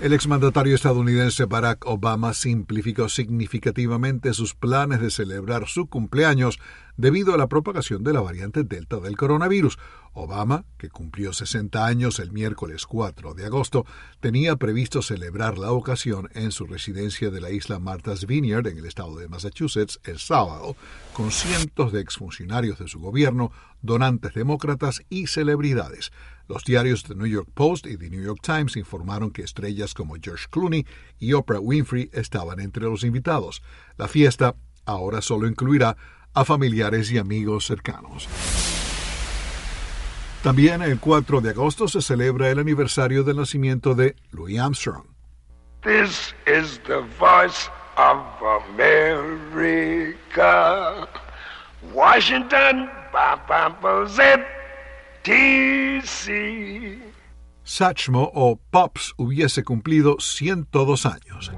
El 0.00 0.12
exmandatario 0.12 0.74
estadounidense 0.74 1.44
Barack 1.44 1.86
Obama 1.86 2.34
simplificó 2.34 3.08
significativamente 3.08 4.34
sus 4.34 4.54
planes 4.54 5.00
de 5.00 5.10
celebrar 5.10 5.68
su 5.68 5.86
cumpleaños 5.86 6.58
debido 6.96 7.34
a 7.34 7.36
la 7.36 7.46
propagación 7.46 8.02
de 8.02 8.12
la 8.12 8.20
variante 8.20 8.64
Delta 8.64 8.98
del 8.98 9.16
coronavirus. 9.16 9.78
Obama, 10.14 10.64
que 10.76 10.90
cumplió 10.90 11.32
60 11.32 11.86
años 11.86 12.18
el 12.18 12.32
miércoles 12.32 12.86
4 12.86 13.34
de 13.34 13.46
agosto, 13.46 13.86
tenía 14.20 14.56
previsto 14.56 15.02
celebrar 15.02 15.56
la 15.56 15.72
ocasión 15.72 16.28
en 16.34 16.52
su 16.52 16.66
residencia 16.66 17.30
de 17.30 17.40
la 17.40 17.50
isla 17.50 17.78
Martha's 17.78 18.26
Vineyard 18.26 18.66
en 18.66 18.78
el 18.78 18.86
estado 18.86 19.16
de 19.16 19.28
Massachusetts 19.28 20.00
el 20.04 20.18
sábado, 20.18 20.76
con 21.12 21.30
cientos 21.30 21.92
de 21.92 22.00
exfuncionarios 22.00 22.78
de 22.78 22.88
su 22.88 22.98
gobierno, 22.98 23.52
donantes 23.80 24.34
demócratas 24.34 25.02
y 25.08 25.28
celebridades. 25.28 26.12
Los 26.48 26.64
diarios 26.64 27.04
The 27.04 27.14
New 27.14 27.26
York 27.26 27.48
Post 27.54 27.86
y 27.86 27.96
The 27.96 28.10
New 28.10 28.22
York 28.22 28.40
Times 28.42 28.76
informaron 28.76 29.30
que 29.30 29.42
estrellas 29.42 29.94
como 29.94 30.16
George 30.20 30.46
Clooney 30.50 30.86
y 31.18 31.32
Oprah 31.32 31.60
Winfrey 31.60 32.10
estaban 32.12 32.60
entre 32.60 32.84
los 32.84 33.04
invitados. 33.04 33.62
La 33.96 34.08
fiesta 34.08 34.56
ahora 34.84 35.20
solo 35.22 35.46
incluirá 35.46 35.96
a 36.34 36.44
familiares 36.44 37.10
y 37.12 37.18
amigos 37.18 37.66
cercanos. 37.66 38.28
También 40.42 40.82
el 40.82 40.98
4 40.98 41.40
de 41.40 41.50
agosto 41.50 41.86
se 41.86 42.02
celebra 42.02 42.50
el 42.50 42.58
aniversario 42.58 43.22
del 43.22 43.36
nacimiento 43.36 43.94
de 43.94 44.16
Louis 44.32 44.58
Armstrong. 44.58 45.06
This 45.82 46.34
is 46.46 46.80
the 46.86 47.02
voice 47.18 47.70
of 47.96 48.18
America. 48.70 49.88
Washington, 51.92 52.90
Satchmo 57.62 58.32
o 58.34 58.56
Pops 58.56 59.14
hubiese 59.16 59.62
cumplido 59.62 60.16
102 60.18 61.06
años. 61.06 61.52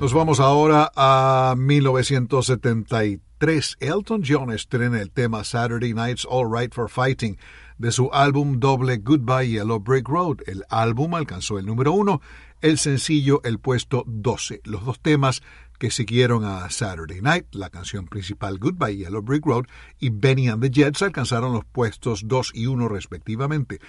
Nos 0.00 0.12
vamos 0.12 0.40
ahora 0.40 0.92
a 0.94 1.54
1973. 1.56 3.78
Elton 3.80 4.22
John 4.26 4.52
estrena 4.52 5.00
el 5.00 5.10
tema 5.10 5.44
Saturday 5.44 5.94
Night's 5.94 6.26
All 6.30 6.52
Right 6.52 6.74
for 6.74 6.90
Fighting 6.90 7.38
de 7.78 7.90
su 7.90 8.10
álbum 8.12 8.60
doble 8.60 8.98
Goodbye 8.98 9.48
Yellow 9.48 9.80
Brick 9.80 10.06
Road. 10.06 10.42
El 10.46 10.64
álbum 10.68 11.14
alcanzó 11.14 11.58
el 11.58 11.64
número 11.64 11.92
uno, 11.92 12.20
el 12.60 12.76
sencillo 12.76 13.40
el 13.44 13.58
puesto 13.58 14.04
12. 14.06 14.60
Los 14.64 14.84
dos 14.84 15.00
temas 15.00 15.42
que 15.84 15.90
siguieron 15.90 16.46
a 16.46 16.70
Saturday 16.70 17.20
Night, 17.20 17.44
la 17.52 17.68
canción 17.68 18.06
principal 18.06 18.58
Goodbye 18.58 18.96
Yellow 18.96 19.20
Brick 19.20 19.44
Road 19.44 19.66
y 20.00 20.08
Benny 20.08 20.48
and 20.48 20.62
the 20.62 20.70
Jets 20.70 21.02
alcanzaron 21.02 21.52
los 21.52 21.66
puestos 21.66 22.22
2 22.26 22.52
y 22.54 22.68
1 22.68 22.88
respectivamente. 22.88 23.80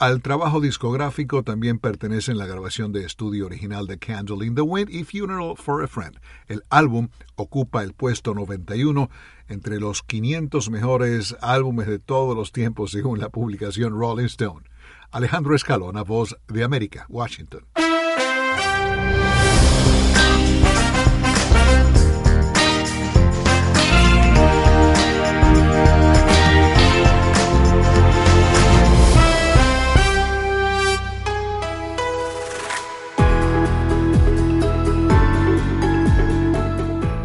Al 0.00 0.20
trabajo 0.20 0.60
discográfico 0.60 1.44
también 1.44 1.78
pertenecen 1.78 2.38
la 2.38 2.46
grabación 2.46 2.90
de 2.90 3.04
estudio 3.04 3.46
original 3.46 3.86
de 3.86 3.98
Candle 3.98 4.44
in 4.44 4.56
the 4.56 4.62
Wind 4.62 4.90
y 4.90 5.04
Funeral 5.04 5.54
for 5.56 5.84
a 5.84 5.86
Friend. 5.86 6.18
El 6.48 6.64
álbum 6.70 7.10
ocupa 7.36 7.84
el 7.84 7.92
puesto 7.92 8.34
91 8.34 9.08
entre 9.46 9.78
los 9.78 10.02
500 10.02 10.70
mejores 10.70 11.36
álbumes 11.40 11.86
de 11.86 12.00
todos 12.00 12.36
los 12.36 12.50
tiempos 12.50 12.90
según 12.90 13.20
la 13.20 13.28
publicación 13.28 13.96
Rolling 13.96 14.24
Stone. 14.24 14.66
Alejandro 15.12 15.54
Escalona, 15.54 16.02
voz 16.02 16.36
de 16.48 16.64
América, 16.64 17.06
Washington. 17.08 17.64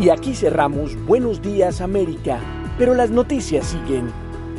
Aquí 0.07 0.33
cerramos 0.33 0.95
Buenos 1.05 1.41
Días 1.41 1.81
América, 1.81 2.39
pero 2.77 2.95
las 2.95 3.09
noticias 3.09 3.67
siguen. 3.67 4.09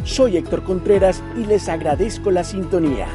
Soy 0.05 0.37
Héctor 0.37 0.63
Contreras 0.63 1.23
y 1.37 1.45
les 1.45 1.69
agradezco 1.69 2.31
la 2.31 2.45
sintonía. 2.45 3.09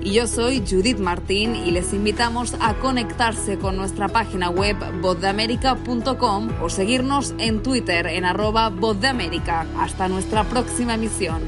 Y 0.00 0.12
yo 0.12 0.26
soy 0.26 0.60
Judith 0.60 0.98
Martín 0.98 1.54
y 1.54 1.70
les 1.70 1.92
invitamos 1.92 2.56
a 2.60 2.74
conectarse 2.74 3.58
con 3.58 3.76
nuestra 3.76 4.08
página 4.08 4.48
web 4.48 4.76
vozdeamerica.com 5.02 6.48
o 6.62 6.70
seguirnos 6.70 7.34
en 7.38 7.62
Twitter 7.62 8.06
en 8.06 8.24
arroba 8.24 8.70
vozdeamerica. 8.70 9.66
Hasta 9.78 10.08
nuestra 10.08 10.44
próxima 10.44 10.94
emisión. 10.94 11.42